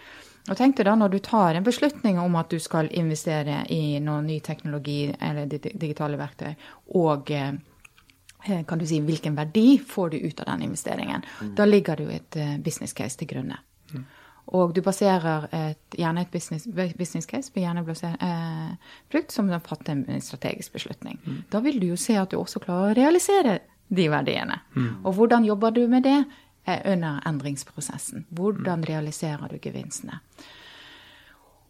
Og 0.48 0.56
tenk 0.56 0.78
deg 0.78 0.86
da 0.88 0.94
når 0.96 1.12
du 1.12 1.18
tar 1.20 1.58
en 1.58 1.66
beslutning 1.66 2.18
om 2.22 2.36
at 2.40 2.48
du 2.48 2.56
skal 2.62 2.88
investere 2.96 3.66
i 3.74 3.98
noe 4.00 4.22
ny 4.24 4.38
teknologi 4.40 5.10
eller 5.12 5.50
digitale 5.50 6.16
verktøy, 6.16 6.54
og 6.96 7.32
eh, 7.36 7.58
kan 8.64 8.80
du 8.80 8.86
si, 8.88 9.02
hvilken 9.04 9.36
verdi 9.36 9.76
får 9.84 10.14
du 10.14 10.22
ut 10.22 10.40
av 10.40 10.54
den 10.54 10.70
investeringen. 10.70 11.26
Mm. 11.42 11.52
Da 11.58 11.66
ligger 11.68 12.00
det 12.00 12.06
jo 12.06 12.14
et 12.16 12.40
eh, 12.40 12.56
business 12.64 12.96
case 12.96 13.20
til 13.20 13.28
grunne. 13.28 13.60
Mm. 13.92 14.06
Og 14.56 14.72
du 14.74 14.80
baserer 14.80 15.48
et, 15.52 15.80
gjerne 15.98 16.22
et 16.24 16.30
business, 16.32 16.64
business 16.96 17.28
case 17.28 17.52
på 17.52 17.60
hjerneblåsert 17.60 18.22
eh, 18.24 19.24
som 19.28 19.50
har 19.52 19.60
fått 19.60 19.88
en 19.92 20.06
strategisk 20.24 20.72
beslutning. 20.72 21.18
Mm. 21.24 21.42
Da 21.52 21.60
vil 21.60 21.80
du 21.80 21.90
jo 21.90 21.98
se 22.00 22.16
at 22.16 22.32
du 22.32 22.38
også 22.40 22.62
klarer 22.64 22.94
å 22.94 22.96
realisere 22.96 23.58
de 23.88 24.08
verdiene. 24.08 24.60
Mm. 24.76 25.04
Og 25.04 25.18
hvordan 25.18 25.44
jobber 25.44 25.74
du 25.76 25.82
med 25.88 26.06
det 26.08 26.22
eh, 26.64 26.80
under 26.92 27.20
endringsprosessen? 27.28 28.24
Hvordan 28.30 28.80
mm. 28.84 28.88
realiserer 28.88 29.52
du 29.52 29.60
gevinstene? 29.60 30.22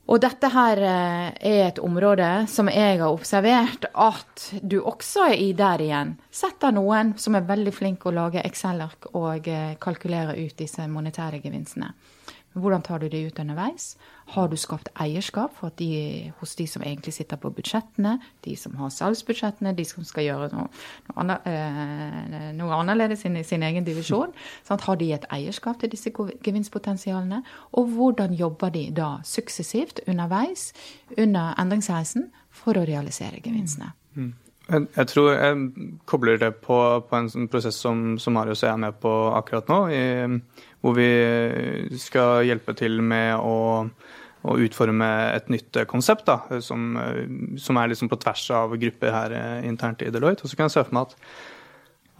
Og 0.09 0.23
dette 0.25 0.49
her 0.49 0.81
eh, 0.81 1.27
er 1.51 1.67
et 1.67 1.81
område 1.85 2.29
som 2.49 2.71
jeg 2.73 2.97
har 3.01 3.13
observert 3.13 3.91
at 3.93 4.47
du 4.63 4.79
også 4.81 5.29
i 5.35 5.51
der 5.57 5.83
igjen 5.85 6.15
setter 6.33 6.73
noen 6.73 7.13
som 7.21 7.37
er 7.37 7.49
veldig 7.49 7.75
flink 7.77 8.07
å 8.09 8.15
lage 8.17 8.45
Excel-ark 8.47 9.11
og 9.13 9.51
eh, 9.53 9.75
kalkulere 9.81 10.39
ut 10.39 10.57
disse 10.57 10.87
monetære 10.89 11.43
gevinstene. 11.45 11.93
Hvordan 12.53 12.83
tar 12.83 12.99
du 12.99 13.09
det 13.09 13.21
ut 13.27 13.39
underveis? 13.39 13.97
Har 14.33 14.49
du 14.49 14.57
skapt 14.57 14.89
eierskap 15.01 15.53
for 15.57 15.73
de, 15.79 16.33
hos 16.41 16.55
de 16.57 16.67
som 16.67 16.83
egentlig 16.83 17.15
sitter 17.15 17.37
på 17.37 17.51
budsjettene, 17.55 18.17
de 18.45 18.57
som 18.57 18.75
har 18.81 18.91
salgsbudsjettene, 18.93 19.75
de 19.77 19.85
som 19.85 20.05
skal 20.05 20.27
gjøre 20.27 20.49
noe, 20.55 20.67
noe, 21.13 21.37
eh, 21.47 22.65
annerledes 22.79 23.25
i 23.29 23.45
sin 23.45 23.63
egen 23.63 23.87
divisjon? 23.87 24.35
Sant? 24.65 24.87
Har 24.89 24.97
de 24.97 25.13
et 25.13 25.29
eierskap 25.31 25.81
til 25.81 25.93
disse 25.93 26.11
gevinstpotensialene? 26.11 27.43
Og 27.73 27.95
hvordan 27.95 28.35
jobber 28.35 28.75
de 28.75 28.89
da 28.97 29.19
suksessivt 29.25 30.01
underveis 30.09 30.73
under 31.17 31.55
endringsreisen 31.61 32.31
for 32.51 32.79
å 32.79 32.85
realisere 32.89 33.43
gevinstene? 33.45 33.93
Mm. 34.15 34.35
Jeg, 34.69 34.85
jeg, 34.97 35.07
tror 35.09 35.31
jeg 35.33 35.69
kobler 36.05 36.41
det 36.41 36.51
på, 36.61 36.77
på 37.09 37.17
en 37.17 37.29
sånn 37.33 37.47
prosess 37.49 37.79
som, 37.81 38.19
som 38.21 38.35
Marius 38.37 38.61
og 38.63 38.67
jeg 38.67 38.75
er 38.75 38.83
med 38.83 38.99
på 39.01 39.13
akkurat 39.33 39.71
nå. 39.71 39.79
I, 39.89 40.68
hvor 40.83 40.95
vi 40.99 41.11
skal 41.99 42.47
hjelpe 42.47 42.75
til 42.79 43.01
med 43.03 43.37
å, 43.43 43.85
å 44.47 44.57
utforme 44.63 45.09
et 45.35 45.51
nytt 45.53 45.81
konsept 45.91 46.29
da, 46.29 46.41
som, 46.65 46.93
som 47.59 47.81
er 47.81 47.93
liksom 47.93 48.11
på 48.11 48.21
tvers 48.23 48.49
av 48.55 48.75
grupper 48.79 49.15
her 49.15 49.37
eh, 49.37 49.69
internt 49.69 50.05
i 50.07 50.13
Deloitte. 50.15 50.47
Og 50.47 50.53
så 50.53 50.59
kan 50.59 50.69
jeg 50.69 50.77
se 50.77 50.85
for 50.87 50.99
meg 50.99 51.09
at, 51.09 51.17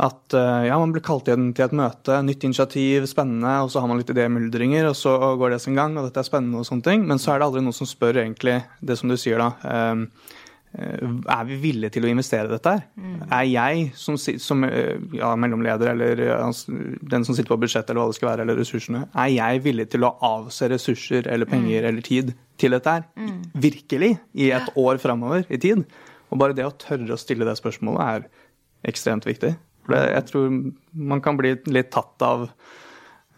at 0.09 0.39
eh, 0.41 0.67
ja, 0.71 0.81
man 0.81 0.95
blir 0.95 1.07
kalt 1.07 1.31
igjen 1.31 1.53
til 1.53 1.69
et 1.69 1.77
møte, 1.79 2.19
nytt 2.27 2.49
initiativ, 2.49 3.07
spennende, 3.11 3.61
og 3.63 3.71
så 3.71 3.85
har 3.85 3.91
man 3.91 4.03
litt 4.03 4.11
idémyldringer, 4.15 4.91
og 4.91 4.99
så 4.99 5.15
går 5.39 5.55
det 5.55 5.63
sin 5.63 5.79
gang, 5.79 5.95
og 5.95 6.11
dette 6.11 6.25
er 6.25 6.31
spennende 6.31 6.65
og 6.65 6.69
sånne 6.69 6.89
ting. 6.91 7.07
Men 7.07 7.23
så 7.23 7.35
er 7.35 7.41
det 7.41 7.51
aldri 7.51 7.63
noen 7.63 7.79
som 7.79 7.89
spør 7.89 8.25
egentlig 8.25 8.61
det 8.83 8.99
som 8.99 9.11
du 9.11 9.19
sier 9.21 9.39
da. 9.43 9.55
Eh, 9.63 10.05
Eh, 10.09 10.48
er 10.77 11.45
vi 11.49 11.57
villige 11.63 11.95
til 11.95 12.05
å 12.05 12.11
investere 12.11 12.49
i 12.49 12.53
dette 12.53 12.73
her? 12.75 12.83
Mm. 13.01 13.15
Er 13.33 13.45
jeg 13.49 13.85
som, 13.97 14.19
som 14.21 14.67
eh, 14.67 14.99
ja, 15.17 15.31
mellomleder 15.41 15.93
eller 15.95 16.21
den 16.21 17.25
som 17.25 17.37
sitter 17.37 17.55
på 17.55 17.61
budsjettet 17.63 17.95
eller 17.95 18.05
hva 18.05 18.13
det 18.13 18.19
skal 18.19 18.31
være, 18.31 18.45
eller 18.45 18.61
ressursene, 18.61 19.07
er 19.15 19.31
jeg 19.33 19.63
villig 19.65 19.89
til 19.95 20.05
å 20.05 20.13
avse 20.29 20.69
ressurser 20.69 21.31
eller 21.33 21.49
penger 21.49 21.81
mm. 21.81 21.89
eller 21.91 22.05
tid 22.05 22.35
til 22.61 22.77
dette 22.77 22.99
her? 22.99 23.07
Mm. 23.17 23.39
Virkelig? 23.69 24.13
I 24.37 24.51
et 24.59 24.69
år 24.77 25.01
framover 25.03 25.49
i 25.49 25.61
tid? 25.63 25.87
Og 26.29 26.43
bare 26.43 26.57
det 26.57 26.67
å 26.69 26.75
tørre 26.77 27.17
å 27.17 27.21
stille 27.21 27.49
det 27.49 27.57
spørsmålet 27.59 28.05
er 28.05 28.91
ekstremt 28.93 29.27
viktig. 29.27 29.55
For 29.89 29.97
jeg 29.97 30.27
tror 30.29 30.53
man 30.93 31.25
kan 31.25 31.39
bli 31.41 31.55
litt 31.73 31.89
tatt 31.95 32.25
av 32.27 32.51
eh, 32.51 32.53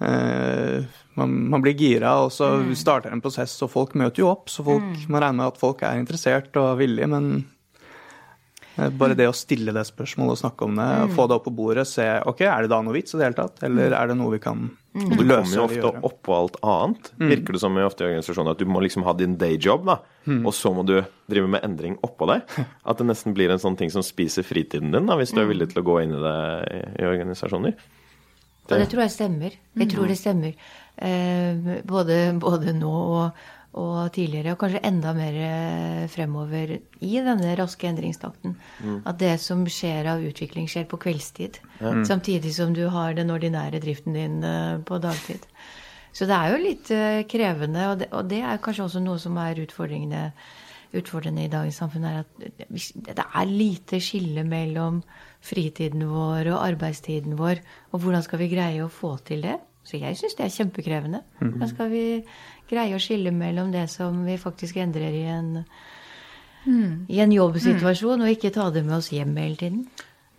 man, 0.01 1.33
man, 1.53 1.61
blir 1.61 1.75
gira, 1.77 2.15
og 2.25 2.31
så 2.33 2.47
mm. 2.63 2.75
starter 2.79 3.13
en 3.13 3.21
prosess, 3.21 3.53
og 3.67 3.73
folk 3.73 3.93
møter 4.01 4.23
jo 4.23 4.31
opp. 4.31 4.49
Så 4.49 4.65
folk, 4.65 4.87
mm. 4.87 5.09
man 5.13 5.25
regner 5.25 5.39
med 5.43 5.51
at 5.53 5.61
folk 5.61 5.83
er 5.85 6.01
interessert 6.01 6.57
og 6.57 6.79
villige, 6.81 7.11
men 7.11 7.33
bare 8.77 9.17
det 9.19 9.27
å 9.29 9.35
stille 9.37 9.75
det 9.75 9.83
spørsmålet 9.89 10.37
og 10.37 10.41
snakke 10.41 10.67
om 10.67 10.77
det, 10.79 10.87
mm. 10.87 11.15
få 11.17 11.27
det 11.29 11.37
opp 11.37 11.47
på 11.49 11.53
bordet, 11.55 11.87
se 11.89 12.07
ok, 12.31 12.45
er 12.47 12.65
det 12.65 12.71
da 12.73 12.79
noe 12.85 12.97
vits 12.97 13.15
i 13.15 13.21
det 13.21 13.27
hele 13.27 13.39
tatt, 13.39 13.63
eller 13.67 13.91
mm. 13.91 13.97
er 13.99 14.11
det 14.11 14.17
noe 14.21 14.35
vi 14.35 14.41
kan 14.43 14.63
mm. 14.63 15.03
løse? 15.03 15.19
Det 15.19 15.27
kommer 15.27 15.57
jo 15.57 15.65
ofte 15.67 16.05
oppå 16.11 16.37
alt 16.37 16.59
annet, 16.63 17.13
mm. 17.19 17.29
virker 17.35 17.57
det 17.57 17.63
som 17.65 17.77
i 17.77 17.85
ofte 17.85 18.05
i 18.05 18.09
organisasjoner, 18.09 18.57
at 18.57 18.63
du 18.63 18.71
må 18.71 18.83
liksom 18.85 19.05
ha 19.09 19.15
din 19.19 19.37
dayjob, 19.41 19.87
da, 19.91 19.99
mm. 20.25 20.43
og 20.45 20.57
så 20.57 20.73
må 20.77 20.87
du 20.89 20.97
drive 21.31 21.53
med 21.53 21.67
endring 21.67 21.99
oppå 22.07 22.31
det. 22.31 22.41
At 22.89 23.01
det 23.01 23.09
nesten 23.11 23.37
blir 23.37 23.53
en 23.53 23.61
sånn 23.63 23.77
ting 23.79 23.93
som 23.93 24.05
spiser 24.07 24.47
fritiden 24.47 24.95
din, 24.95 25.11
da, 25.11 25.19
hvis 25.21 25.35
du 25.35 25.43
er 25.43 25.51
villig 25.51 25.71
til 25.73 25.83
å 25.83 25.87
gå 25.91 26.01
inn 26.05 26.17
i 26.17 26.23
det 26.25 26.37
i, 26.71 26.81
i 27.03 27.09
organisasjoner. 27.11 27.77
Og 28.70 28.83
det 28.83 28.90
tror 28.92 29.02
jeg 29.04 29.14
stemmer. 29.14 29.56
Jeg 29.78 29.90
tror 29.90 30.11
det 30.11 30.18
stemmer. 30.18 30.68
Eh, 31.00 31.80
både, 31.87 32.18
både, 32.40 32.74
nå 32.76 32.92
og, 32.92 33.42
og, 33.80 33.98
tidligere, 34.12 34.52
og 34.54 34.61
kanskje 34.61 34.83
enda 34.85 35.14
mer 35.16 35.37
eh, 35.46 36.06
fremover 36.12 36.74
i 36.76 37.12
denne 37.24 37.54
raske 37.59 37.88
endringstakten. 37.88 38.56
Mm. 38.85 38.98
At 39.09 39.20
det 39.22 39.35
som 39.42 39.64
skjer 39.64 40.11
av 40.12 40.24
utvikling, 40.26 40.68
skjer 40.70 40.88
på 40.90 41.00
kveldstid. 41.00 41.61
Mm. 41.80 42.04
Samtidig 42.09 42.54
som 42.56 42.74
du 42.76 42.87
har 42.92 43.16
den 43.16 43.33
ordinære 43.33 43.83
driften 43.83 44.18
din 44.18 44.42
eh, 44.44 44.78
på 44.85 45.00
dagtid. 45.02 45.46
Så 46.12 46.26
det 46.26 46.35
er 46.35 46.50
jo 46.50 46.62
litt 46.64 46.88
krevende, 47.30 47.85
og 47.87 48.00
det, 48.00 48.09
og 48.18 48.26
det 48.26 48.40
er 48.42 48.59
kanskje 48.62 48.88
også 48.88 49.02
noe 49.04 49.20
som 49.22 49.37
er 49.38 49.61
utfordrende, 49.62 50.33
utfordrende 50.96 51.44
i 51.44 51.50
dagens 51.53 51.79
samfunn, 51.81 52.05
er 52.05 52.22
at 52.24 52.44
det 52.68 53.24
er 53.24 53.50
lite 53.50 54.00
skille 54.03 54.44
mellom 54.46 55.00
fritiden 55.44 56.05
vår 56.11 56.50
og 56.50 56.64
arbeidstiden 56.64 57.38
vår, 57.38 57.62
og 57.92 58.03
hvordan 58.03 58.24
skal 58.26 58.42
vi 58.42 58.50
greie 58.53 58.85
å 58.85 58.92
få 58.92 59.16
til 59.26 59.46
det? 59.46 59.59
Så 59.87 59.96
jeg 59.96 60.18
syns 60.18 60.37
det 60.38 60.44
er 60.44 60.53
kjempekrevende. 60.55 61.22
Hvordan 61.40 61.70
skal 61.70 61.88
vi 61.90 62.05
greie 62.70 62.94
å 62.94 63.00
skille 63.03 63.33
mellom 63.35 63.72
det 63.72 63.87
som 63.90 64.20
vi 64.26 64.37
faktisk 64.38 64.76
endrer 64.83 65.16
i 65.16 65.24
en, 65.33 65.50
mm. 66.66 66.92
i 67.09 67.22
en 67.24 67.33
jobbsituasjon, 67.35 68.20
mm. 68.20 68.26
og 68.26 68.37
ikke 68.37 68.53
ta 68.55 68.68
det 68.74 68.85
med 68.87 68.98
oss 69.00 69.11
hjem 69.14 69.35
hele 69.40 69.59
tiden. 69.59 69.83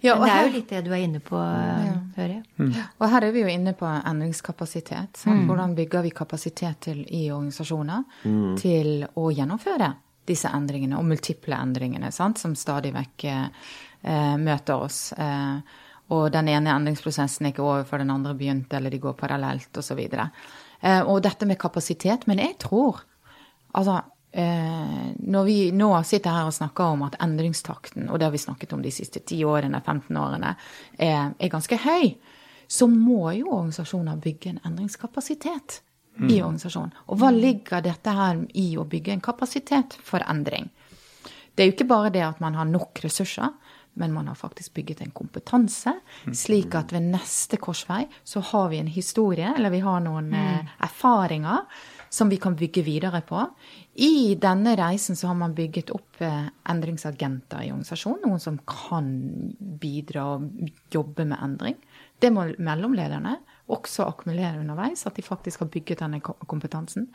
Ja, 0.02 0.16
Men 0.18 0.26
det 0.26 0.36
er 0.36 0.48
jo 0.48 0.54
litt 0.56 0.72
det 0.72 0.80
du 0.86 0.94
er 0.96 1.04
inne 1.06 1.20
på, 1.22 1.38
ja. 1.38 1.98
hører 2.16 2.32
jeg. 2.34 2.46
Mm. 2.58 2.72
Og 2.98 3.04
her 3.12 3.26
er 3.28 3.34
vi 3.36 3.44
jo 3.44 3.50
inne 3.52 3.74
på 3.78 3.90
endringskapasitet. 3.90 5.26
Mm. 5.30 5.44
Hvordan 5.50 5.76
bygger 5.78 6.08
vi 6.08 6.14
kapasitet 6.18 6.80
til, 6.88 7.04
i 7.06 7.28
organisasjoner 7.30 8.08
mm. 8.24 8.56
til 8.62 9.06
å 9.22 9.28
gjennomføre 9.30 9.92
disse 10.28 10.50
endringene, 10.54 10.98
og 11.00 11.08
multiple 11.08 11.58
endringene, 11.58 12.12
sant? 12.14 12.42
som 12.42 12.56
stadig 12.58 12.94
vekk 12.96 13.26
eh, 13.32 14.36
møter 14.42 14.86
oss. 14.86 15.12
Eh, 15.18 15.80
og 16.12 16.28
den 16.34 16.50
ene 16.52 16.74
endringsprosessen 16.76 17.48
er 17.48 17.54
ikke 17.54 17.66
over 17.66 17.86
før 17.88 18.04
den 18.04 18.14
andre 18.14 18.36
begynte, 18.38 18.78
eller 18.78 18.92
de 18.92 19.00
går 19.02 19.16
parallelt 19.20 19.78
osv. 19.80 20.02
Eh, 20.02 21.02
og 21.02 21.22
dette 21.24 21.48
med 21.48 21.60
kapasitet. 21.62 22.28
Men 22.28 22.44
jeg 22.44 22.58
tror 22.68 23.08
Altså, 23.72 24.02
eh, 24.36 25.14
når 25.16 25.46
vi 25.48 25.54
nå 25.72 25.94
sitter 26.04 26.34
her 26.36 26.50
og 26.50 26.52
snakker 26.52 26.84
om 26.92 27.06
at 27.06 27.14
endringstakten, 27.24 28.10
og 28.10 28.20
det 28.20 28.26
har 28.28 28.34
vi 28.34 28.42
snakket 28.44 28.74
om 28.76 28.82
de 28.84 28.92
siste 28.92 29.22
10 29.24 29.46
årene, 29.48 29.80
15 29.80 30.18
årene, 30.20 30.50
er, 31.00 31.32
er 31.40 31.54
ganske 31.54 31.78
høy, 31.80 32.18
så 32.68 32.90
må 32.92 33.32
jo 33.38 33.48
organisasjoner 33.48 34.20
bygge 34.20 34.50
en 34.50 34.60
endringskapasitet 34.68 35.80
mm. 36.22 36.30
i 36.30 36.40
organisasjonen. 36.42 36.94
Og 37.10 37.20
hva 37.22 37.32
ligger 37.36 37.84
dette 37.86 38.16
her 38.16 38.46
i 38.58 38.72
å 38.78 38.88
bygge 38.88 39.16
en 39.16 39.26
kapasitet 39.26 39.98
for 40.06 40.24
endring? 40.30 40.70
Det 41.52 41.64
er 41.64 41.70
jo 41.70 41.76
ikke 41.76 41.92
bare 41.92 42.14
det 42.14 42.24
at 42.26 42.40
man 42.44 42.56
har 42.56 42.70
nok 42.70 43.02
ressurser, 43.04 43.52
men 44.00 44.14
man 44.16 44.30
har 44.32 44.38
faktisk 44.40 44.74
bygget 44.74 45.02
en 45.04 45.12
kompetanse, 45.12 45.92
slik 46.34 46.76
at 46.80 46.94
ved 46.96 47.10
neste 47.12 47.60
korsvei 47.60 48.06
så 48.24 48.40
har 48.54 48.70
vi 48.72 48.80
en 48.80 48.92
historie, 48.92 49.50
eller 49.52 49.74
vi 49.74 49.82
har 49.84 50.00
noen 50.06 50.30
mm. 50.32 50.38
eh, 50.40 50.78
erfaringer 50.88 51.66
som 52.12 52.32
vi 52.32 52.40
kan 52.44 52.56
bygge 52.56 52.86
videre 52.88 53.22
på. 53.28 53.44
I 54.04 54.36
denne 54.40 54.78
reisen 54.80 55.16
så 55.20 55.28
har 55.28 55.36
man 55.40 55.56
bygget 55.56 55.92
opp 55.96 56.24
eh, 56.24 56.48
endringsagenter 56.72 57.66
i 57.66 57.72
organisasjonen, 57.72 58.24
noen 58.30 58.44
som 58.44 58.60
kan 58.68 59.12
bidra 59.60 60.30
og 60.38 60.72
jobbe 60.92 61.28
med 61.28 61.44
endring. 61.44 61.78
Det 62.20 62.32
må 62.32 62.48
mellomlederne 62.64 63.38
også 63.72 64.06
akkumulere 64.08 64.60
underveis, 64.60 65.06
at 65.06 65.16
de 65.16 65.22
faktisk 65.22 65.60
har 65.60 65.70
bygget 65.72 66.00
denne 66.00 66.20
kompetansen. 66.22 67.08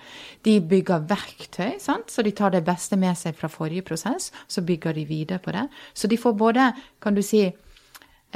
De 0.45 0.61
bygger 0.61 1.07
verktøy, 1.09 1.79
sant? 1.83 2.11
så 2.11 2.23
de 2.23 2.31
tar 2.31 2.55
det 2.55 2.65
beste 2.65 2.97
med 2.97 3.17
seg 3.19 3.37
fra 3.37 3.51
forrige 3.53 3.85
prosess, 3.87 4.33
så 4.49 4.63
bygger 4.63 4.97
de 4.97 5.05
videre 5.05 5.39
på 5.39 5.53
det. 5.53 5.69
Så 5.95 6.09
de 6.09 6.19
får 6.19 6.33
både, 6.33 6.73
kan 7.03 7.15
du 7.15 7.23
si, 7.23 7.45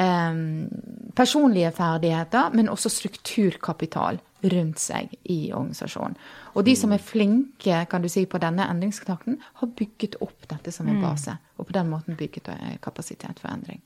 um, 0.01 0.68
personlige 1.16 1.73
ferdigheter, 1.73 2.51
men 2.55 2.68
også 2.68 2.88
strukturkapital 2.88 4.20
rundt 4.40 4.81
seg 4.81 5.12
i 5.29 5.53
organisasjonen. 5.53 6.16
Og 6.55 6.64
de 6.66 6.75
som 6.77 6.92
er 6.92 7.03
flinke 7.05 7.85
kan 7.90 8.03
du 8.03 8.09
si, 8.09 8.25
på 8.27 8.40
denne 8.40 8.66
endringskontakten, 8.73 9.38
har 9.61 9.75
bygget 9.77 10.16
opp 10.25 10.49
dette 10.49 10.73
som 10.73 10.88
en 10.88 10.99
mm. 10.99 11.05
base, 11.05 11.37
og 11.59 11.68
på 11.68 11.77
den 11.77 11.92
måten 11.92 12.18
bygget 12.18 12.49
eh, 12.55 12.77
kapasitet 12.83 13.40
for 13.42 13.53
endring. 13.53 13.83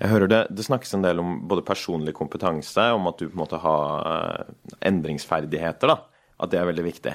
Jeg 0.00 0.10
hører 0.10 0.30
det, 0.30 0.42
det 0.54 0.66
snakkes 0.66 0.96
en 0.96 1.04
del 1.04 1.22
om 1.22 1.36
både 1.48 1.64
personlig 1.66 2.14
kompetanse, 2.16 2.90
om 2.96 3.08
at 3.10 3.18
du 3.20 3.28
på 3.28 3.36
en 3.36 3.42
måte 3.44 3.60
har 3.62 4.12
eh, 4.12 4.54
endringsferdigheter. 4.90 5.90
da, 5.90 6.30
At 6.42 6.52
det 6.52 6.60
er 6.60 6.70
veldig 6.70 6.86
viktig. 6.86 7.14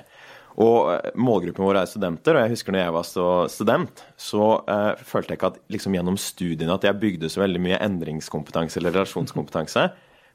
Og 0.59 0.91
eh, 0.93 1.09
målgruppen 1.19 1.65
vår 1.65 1.81
er 1.81 1.89
studenter, 1.89 2.35
og 2.35 2.45
jeg 2.45 2.55
husker 2.55 2.75
når 2.75 2.85
jeg 2.85 2.95
var 2.97 3.09
student, 3.53 4.03
så 4.19 4.51
uh, 4.67 4.93
følte 5.07 5.33
jeg 5.33 5.39
ikke 5.39 5.51
at 5.53 5.59
liksom 5.71 5.95
gjennom 5.95 6.19
studiene 6.19 6.75
at 6.75 6.87
jeg 6.87 6.99
bygde 6.99 7.31
så 7.31 7.43
veldig 7.45 7.63
mye 7.63 7.81
endringskompetanse 7.85 8.81
eller 8.81 8.97
relasjonskompetanse. 8.97 9.89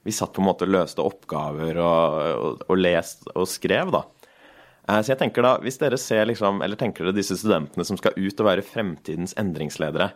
Vi 0.04 0.12
satt 0.12 0.34
på 0.36 0.42
en 0.44 0.48
måte 0.48 0.68
og 0.68 0.74
løste 0.74 1.04
oppgaver 1.04 1.80
og, 1.80 2.20
og, 2.34 2.64
og 2.68 2.80
lest 2.80 3.24
og 3.34 3.48
skrev, 3.48 3.92
da. 3.94 4.04
Så 4.84 5.14
jeg 5.14 5.20
tenker 5.22 5.40
da, 5.40 5.54
hvis 5.64 5.78
dere 5.80 5.96
ser 5.96 6.26
liksom, 6.28 6.58
eller 6.60 6.76
tenker 6.76 7.06
dere 7.06 7.16
disse 7.16 7.38
studentene 7.40 7.86
som 7.88 7.96
skal 7.96 8.18
ut 8.18 8.40
og 8.42 8.48
være 8.50 8.64
fremtidens 8.68 9.32
endringsledere, 9.40 10.10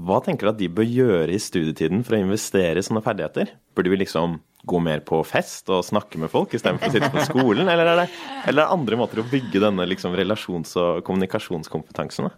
hva 0.00 0.22
tenker 0.24 0.48
du 0.48 0.52
at 0.52 0.60
de 0.60 0.70
bør 0.72 0.88
gjøre 0.88 1.34
i 1.34 1.40
studietiden 1.42 2.00
for 2.06 2.16
å 2.16 2.22
investere 2.22 2.80
i 2.80 2.86
sånne 2.86 3.02
ferdigheter? 3.04 3.52
Burde 3.76 3.92
vi 3.92 4.00
liksom 4.00 4.38
gå 4.64 4.78
mer 4.78 5.02
på 5.04 5.18
fest 5.26 5.68
og 5.74 5.82
snakke 5.84 6.20
med 6.22 6.30
folk 6.32 6.54
istedenfor 6.54 6.88
å 6.88 6.94
sitte 6.94 7.10
på 7.12 7.26
skolen? 7.30 7.68
Eller 7.68 7.90
er, 7.90 8.00
det, 8.02 8.06
eller 8.46 8.64
er 8.64 8.70
det 8.70 8.78
andre 8.78 8.98
måter 9.00 9.20
å 9.22 9.26
bygge 9.28 9.62
denne 9.62 9.86
liksom 9.90 10.16
relasjons- 10.18 10.78
og 10.80 11.02
kommunikasjonskompetansen? 11.06 12.30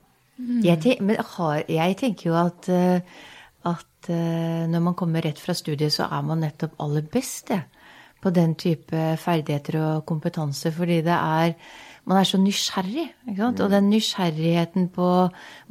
Jeg, 0.64 0.80
tenk, 0.82 1.14
har, 1.36 1.62
jeg, 1.70 1.96
tenker 2.00 2.32
jo 2.32 2.36
at, 2.40 2.68
eh, 2.72 3.22
at, 3.70 4.10
eh, 4.10 4.64
når 4.70 4.82
man 4.88 4.98
kommer 4.98 5.22
rett 5.22 5.38
fra 5.38 5.54
studiet, 5.54 5.94
så 5.94 6.08
er 6.10 6.26
man 6.26 6.42
nettopp 6.42 6.74
aller 6.82 7.06
best 7.06 7.52
det, 7.52 7.60
på 8.24 8.32
den 8.34 8.56
type 8.58 9.04
ferdigheter 9.20 9.78
og 9.78 10.06
kompetanse. 10.08 10.72
Fordi 10.74 11.04
det 11.06 11.14
er 11.14 11.54
man 12.04 12.20
er 12.20 12.28
så 12.28 12.38
nysgjerrig. 12.40 13.06
Og 13.40 13.60
den 13.72 13.90
nysgjerrigheten 13.92 14.90
på 14.94 15.10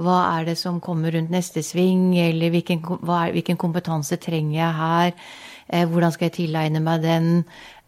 hva 0.01 0.19
er 0.33 0.47
det 0.49 0.57
som 0.57 0.81
kommer 0.83 1.13
rundt 1.13 1.33
neste 1.33 1.63
sving, 1.65 2.13
eller 2.17 2.53
hvilken, 2.53 2.81
er, 3.05 3.33
hvilken 3.35 3.59
kompetanse 3.61 4.17
trenger 4.21 4.57
jeg 4.57 4.79
her, 4.79 5.11
eh, 5.69 5.85
hvordan 5.89 6.13
skal 6.13 6.29
jeg 6.29 6.37
tilegne 6.39 6.81
meg 6.83 7.03
den, 7.03 7.29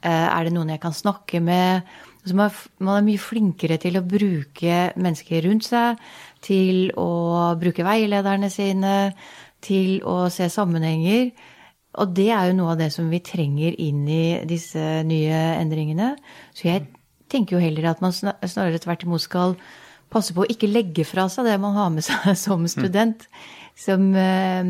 eh, 0.03 0.27
er 0.29 0.43
det 0.45 0.53
noen 0.53 0.69
jeg 0.69 0.83
kan 0.83 0.93
snakke 0.93 1.41
med? 1.41 1.81
Så 2.25 2.35
man, 2.37 2.53
man 2.79 2.99
er 2.99 3.05
mye 3.05 3.21
flinkere 3.21 3.77
til 3.81 3.97
å 3.97 4.05
bruke 4.05 4.77
mennesker 4.97 5.45
rundt 5.45 5.67
seg, 5.67 5.99
til 6.41 6.91
å 6.97 7.53
bruke 7.61 7.85
veilederne 7.85 8.49
sine, 8.53 9.13
til 9.61 10.01
å 10.05 10.25
se 10.33 10.49
sammenhenger. 10.49 11.31
Og 12.01 12.11
det 12.13 12.29
er 12.33 12.49
jo 12.49 12.57
noe 12.57 12.73
av 12.73 12.81
det 12.81 12.91
som 12.93 13.07
vi 13.09 13.21
trenger 13.23 13.77
inn 13.81 14.03
i 14.09 14.41
disse 14.49 15.03
nye 15.07 15.41
endringene. 15.61 16.15
Så 16.53 16.67
jeg 16.67 16.87
tenker 17.31 17.57
jo 17.57 17.63
heller 17.63 17.91
at 17.91 18.01
man 18.03 18.13
snarere 18.15 18.81
tvert 18.81 19.05
imot 19.05 19.23
skal 19.23 19.55
passe 20.13 20.35
på 20.35 20.43
å 20.43 20.49
ikke 20.51 20.69
legge 20.69 21.05
fra 21.07 21.27
seg 21.31 21.47
det 21.49 21.55
man 21.61 21.75
har 21.77 21.91
med 21.93 22.05
seg 22.05 22.33
som 22.45 22.65
student. 22.71 23.27
Som, 23.75 24.07
eh, 24.15 24.63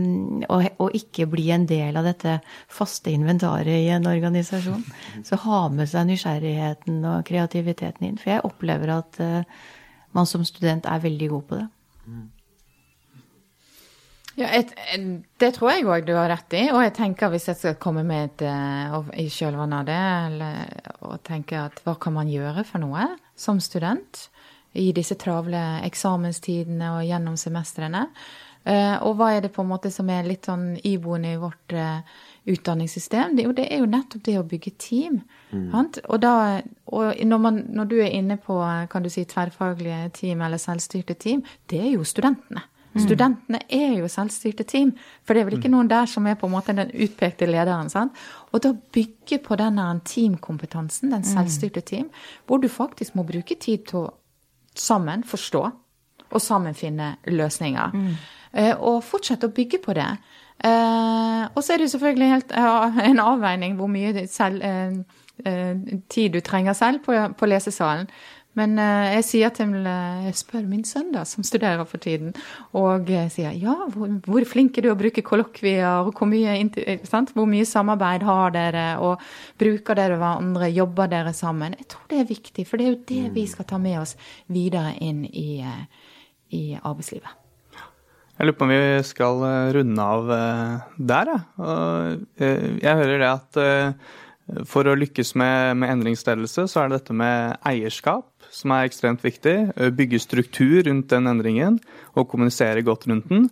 og, 0.50 0.64
og, 0.82 0.96
ikke 0.98 1.28
bli 1.30 1.52
en 1.54 1.68
del 1.70 1.98
av 2.00 2.08
dette 2.08 2.40
faste 2.74 3.12
inventaret 3.14 3.84
i 3.84 3.92
en 3.94 4.08
organisasjon. 4.10 4.82
Så 5.28 5.38
ha 5.44 5.60
med 5.70 5.92
seg 5.92 6.08
nysgjerrigheten 6.10 7.04
og 7.12 7.26
kreativiteten 7.28 8.08
inn. 8.10 8.18
For 8.22 8.34
jeg 8.34 8.46
opplever 8.48 8.96
at 8.96 9.22
uh, 9.22 9.68
man 10.18 10.26
som 10.30 10.48
student 10.48 10.90
er 10.90 11.04
veldig 11.04 11.30
god 11.36 11.46
på 11.52 11.60
det. 11.60 11.68
Ja, 14.36 14.50
et, 14.52 14.74
Det 15.40 15.52
tror 15.56 15.72
jeg 15.72 15.88
òg 15.88 16.08
du 16.08 16.14
har 16.18 16.30
rett 16.32 16.56
i. 16.58 16.68
Og 16.74 16.84
jeg 16.84 16.96
tenker 16.98 17.32
hvis 17.32 17.48
jeg 17.52 17.60
skal 17.60 17.78
komme 17.82 18.04
med 18.08 18.30
et, 18.30 18.48
uh, 18.48 19.00
i 19.16 19.30
kjølvannet 19.32 19.84
av 19.84 19.90
det, 19.90 20.02
eller, 20.30 20.96
og 21.08 21.22
tenke 21.28 21.60
at 21.60 21.80
hva 21.86 21.96
kan 22.02 22.18
man 22.18 22.32
gjøre 22.32 22.66
for 22.68 22.84
noe 22.84 23.08
som 23.40 23.62
student 23.64 24.28
i 24.76 24.90
disse 24.96 25.16
travle 25.20 25.62
eksamenstidene 25.88 26.98
og 26.98 27.08
gjennom 27.08 27.40
semestrene? 27.40 28.10
Uh, 28.66 28.98
og 29.06 29.20
hva 29.20 29.32
er 29.36 29.46
det 29.46 29.54
på 29.56 29.64
en 29.64 29.70
måte 29.70 29.92
som 29.94 30.10
er 30.10 30.28
litt 30.28 30.50
sånn 30.50 30.74
iboende 30.84 31.36
i 31.36 31.40
vårt 31.40 31.76
uh, 31.78 32.04
utdanningssystem? 32.50 33.38
Det, 33.38 33.48
det, 33.56 33.70
er 33.72 33.84
jo 33.86 33.90
nettopp 33.92 34.26
det 34.26 34.40
å 34.42 34.48
bygge 34.52 34.76
team. 34.82 35.22
Mm. 35.54 35.70
Og, 35.78 36.16
da, 36.20 36.36
og 36.92 37.24
når, 37.24 37.44
man, 37.46 37.66
når, 37.78 37.92
du 37.92 38.00
er 38.02 38.16
inne 38.18 38.36
på 38.42 38.58
kan 38.92 39.06
du 39.06 39.14
si, 39.14 39.24
tverrfaglige 39.30 40.10
team 40.18 40.44
eller 40.44 40.60
selvstyrte 40.60 41.16
team, 41.16 41.46
det 41.72 41.86
er 41.86 41.94
jo 41.94 42.04
studentene. 42.04 42.66
Mm. 42.96 43.02
Studentene 43.04 43.60
er 43.68 43.98
jo 44.00 44.08
selvstyrte 44.08 44.64
team, 44.64 44.94
for 45.24 45.36
det 45.36 45.42
er 45.42 45.50
vel 45.50 45.58
ikke 45.58 45.68
mm. 45.68 45.76
noen 45.76 45.90
der 45.92 46.08
som 46.08 46.28
er 46.28 46.38
på 46.40 46.48
en 46.48 46.54
måte 46.54 46.76
den 46.76 46.94
utpekte 46.94 47.48
lederen. 47.50 47.90
sant? 47.92 48.16
Og 48.54 48.64
da 48.64 48.72
bygge 48.72 49.42
på 49.44 49.58
denne 49.60 49.88
teamkompetansen, 50.08 51.12
den 51.12 51.26
mm. 51.26 51.28
selvstyrte 51.28 51.84
team, 51.84 52.08
hvor 52.48 52.64
du 52.64 52.70
faktisk 52.72 53.18
må 53.20 53.26
bruke 53.28 53.60
tid 53.60 53.84
til 53.90 54.06
å 54.06 54.14
sammen 54.76 55.24
forstå 55.28 55.66
og 56.26 56.42
sammen 56.42 56.76
finne 56.76 57.18
løsninger. 57.28 57.92
Mm. 57.94 58.16
Uh, 58.56 58.74
og 58.80 59.04
fortsette 59.04 59.50
å 59.50 59.56
bygge 59.56 59.82
på 59.84 59.94
det. 59.96 60.08
Uh, 60.64 61.52
og 61.52 61.60
så 61.60 61.74
er 61.74 61.82
det 61.82 61.90
jo 61.90 61.98
selvfølgelig 61.98 62.32
helt 62.32 62.56
en 62.56 63.20
avveining 63.20 63.76
hvor 63.76 63.92
mye 63.92 64.28
selv, 64.32 64.64
tid 66.10 66.32
du 66.32 66.40
trenger 66.40 66.74
selv 66.74 67.02
på, 67.04 67.12
på 67.36 67.48
lesesalen. 67.52 68.08
Men 68.56 68.78
uh, 68.80 69.12
jeg 69.18 69.26
sier 69.28 69.54
til 69.56 69.74
jeg 69.84 70.36
spør 70.40 70.64
min 70.70 70.86
sønn, 70.88 71.12
da, 71.16 71.26
som 71.28 71.44
studerer 71.46 71.84
for 71.90 72.02
tiden, 72.02 72.34
og 72.78 73.10
uh, 73.12 73.28
sier 73.32 73.56
ja, 73.60 73.76
hvor, 73.92 74.12
hvor 74.26 74.48
flink 74.48 74.80
er 74.80 74.88
du 74.88 74.92
å 74.94 75.00
bruke 75.00 75.24
kollokvier, 75.26 76.08
hvor 76.16 76.30
mye, 76.32 76.56
hvor 77.36 77.50
mye 77.52 77.68
samarbeid 77.68 78.26
har 78.28 78.56
dere, 78.56 78.86
og 79.04 79.24
bruker 79.62 80.00
dere 80.00 80.20
hverandre, 80.22 80.72
jobber 80.72 81.12
dere 81.12 81.36
sammen? 81.36 81.76
Jeg 81.80 81.90
tror 81.92 82.12
det 82.12 82.22
er 82.22 82.30
viktig, 82.32 82.68
for 82.70 82.80
det 82.80 82.88
er 82.88 82.94
jo 82.94 83.02
det 83.12 83.24
vi 83.36 83.48
skal 83.52 83.68
ta 83.68 83.80
med 83.82 84.00
oss 84.04 84.16
videre 84.52 84.96
inn 85.04 85.26
i, 85.28 85.60
i 86.56 86.68
arbeidslivet. 86.80 87.42
Jeg 88.36 88.50
lurer 88.50 88.56
på 88.60 88.66
om 88.66 88.72
vi 88.74 88.80
skal 89.08 89.44
runde 89.78 90.06
av 90.06 90.32
der, 91.00 91.30
jeg. 91.32 92.18
Jeg 92.84 93.00
hører 93.00 93.22
det 93.22 93.30
at 93.30 93.60
for 94.68 94.86
å 94.86 94.98
lykkes 95.00 95.32
med, 95.40 95.78
med 95.80 95.94
endringsledelse, 95.94 96.68
så 96.70 96.82
er 96.82 96.92
det 96.92 97.00
dette 97.00 97.16
med 97.16 97.56
eierskap 97.66 98.35
som 98.56 98.74
er 98.76 98.88
ekstremt 98.88 99.24
viktig. 99.26 99.56
Bygge 99.98 100.22
struktur 100.24 100.86
rundt 100.88 101.12
den 101.12 101.28
endringen 101.32 101.80
og 102.16 102.30
kommunisere 102.32 102.86
godt 102.86 103.08
rundt 103.12 103.28
den. 103.32 103.50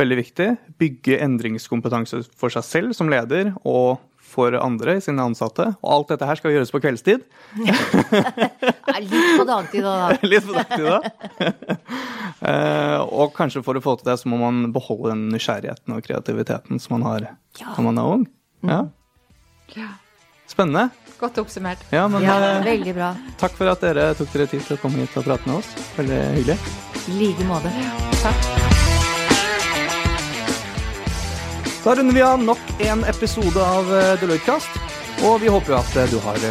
Veldig 0.00 0.18
viktig. 0.18 0.50
Bygge 0.80 1.20
endringskompetanse 1.24 2.24
for 2.36 2.52
seg 2.52 2.66
selv 2.66 2.96
som 2.96 3.12
leder 3.12 3.54
og 3.62 3.98
for 4.26 4.56
andre, 4.58 4.98
sine 5.00 5.24
ansatte. 5.24 5.68
Og 5.80 5.92
alt 5.92 6.12
dette 6.12 6.28
her 6.28 6.38
skal 6.40 6.54
gjøres 6.54 6.72
på 6.74 6.80
kveldstid. 6.82 7.24
Litt 9.06 9.32
på 9.38 9.46
dagtid 9.48 9.86
da. 9.86 9.94
Litt 10.32 10.46
på 10.48 10.56
dagtid 10.56 10.88
da. 10.90 11.00
Eh, 12.46 13.00
og 13.00 13.30
kanskje 13.34 13.62
for 13.64 13.78
å 13.78 13.80
få 13.80 13.94
til 13.96 14.10
det, 14.10 14.18
så 14.20 14.28
må 14.28 14.36
man 14.36 14.68
beholde 14.74 15.08
den 15.14 15.22
nysgjerrigheten 15.32 15.94
og 15.96 16.04
kreativiteten 16.04 16.78
som 16.82 16.98
man 16.98 17.06
har 17.08 17.24
ja. 17.24 17.70
når 17.72 17.86
man 17.86 18.00
er 18.02 18.10
ung. 18.12 18.26
Ja. 18.68 18.76
ja. 19.72 19.88
Spennende. 20.46 20.88
Godt 21.18 21.38
oppsummert. 21.40 21.78
Ja, 21.90 22.08
men, 22.08 22.22
ja, 22.22 22.36
eh, 22.58 22.64
veldig 22.64 22.94
bra. 22.94 23.14
Takk 23.40 23.56
for 23.56 23.72
at 23.72 23.80
dere 23.80 24.10
tok 24.18 24.32
dere 24.34 24.46
tid 24.50 24.64
til 24.66 24.76
å 24.76 24.80
komme 24.82 25.00
hit 25.00 25.16
og 25.16 25.24
prate 25.24 25.48
med 25.48 25.58
oss. 25.62 25.70
Veldig 25.96 26.18
hyggelig. 26.36 26.58
I 27.06 27.18
like 27.20 27.46
måte. 27.48 27.72
Takk. 28.20 28.50
Da 31.86 31.94
runder 31.94 32.14
vi 32.14 32.22
av 32.26 32.42
nok 32.42 32.82
en 32.82 33.04
episode 33.06 33.62
av 33.62 33.92
eh, 33.94 34.12
Deloitte-kast. 34.20 34.82
Og 35.24 35.40
vi 35.40 35.48
håper 35.48 35.72
jo 35.72 35.78
at 35.80 35.96
eh, 35.96 36.10
du 36.12 36.18
har 36.20 36.48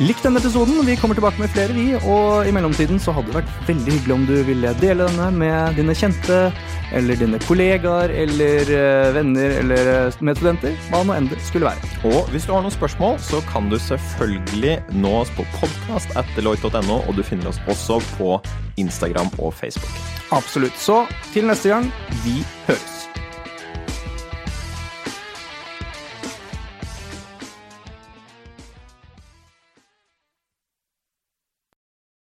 likt 0.00 0.24
denne 0.24 0.40
episoden. 0.40 0.80
Vi 0.86 0.96
kommer 0.96 1.18
tilbake 1.18 1.40
med 1.40 1.52
flere, 1.52 1.74
vi. 1.76 1.86
Og 1.98 2.48
i 2.48 2.52
mellomtiden 2.54 3.00
så 3.02 3.14
hadde 3.16 3.30
det 3.30 3.40
vært 3.40 3.68
veldig 3.68 3.96
hyggelig 3.96 4.16
om 4.16 4.26
du 4.28 4.36
ville 4.48 4.74
dele 4.80 5.08
denne 5.08 5.30
med 5.36 5.78
dine 5.78 5.96
kjente, 5.96 6.40
eller 6.96 7.18
dine 7.20 7.38
kollegaer, 7.44 8.12
eller 8.24 8.72
uh, 8.72 9.10
venner, 9.14 9.56
eller 9.60 9.90
uh, 10.10 10.22
medstudenter. 10.26 10.76
Hva 10.90 11.02
nå 11.06 11.16
enn 11.16 11.30
det 11.30 11.40
skulle 11.46 11.70
være. 11.70 11.92
Og 12.10 12.30
hvis 12.34 12.48
du 12.48 12.54
har 12.54 12.64
noen 12.64 12.74
spørsmål, 12.74 13.18
så 13.22 13.42
kan 13.50 13.70
du 13.70 13.78
selvfølgelig 13.78 14.78
nå 14.96 15.14
oss 15.22 15.32
på 15.36 15.46
podkast 15.58 15.80
podkast.deloitte.no, 15.90 17.02
og 17.06 17.12
du 17.16 17.22
finner 17.26 17.52
oss 17.52 17.60
også 17.68 18.00
på 18.16 18.38
Instagram 18.80 19.30
og 19.38 19.54
Facebook. 19.54 19.92
Absolutt. 20.32 20.78
Så 20.78 21.04
til 21.34 21.50
neste 21.50 21.74
gang, 21.74 21.92
vi 22.24 22.40
høres. 22.68 22.99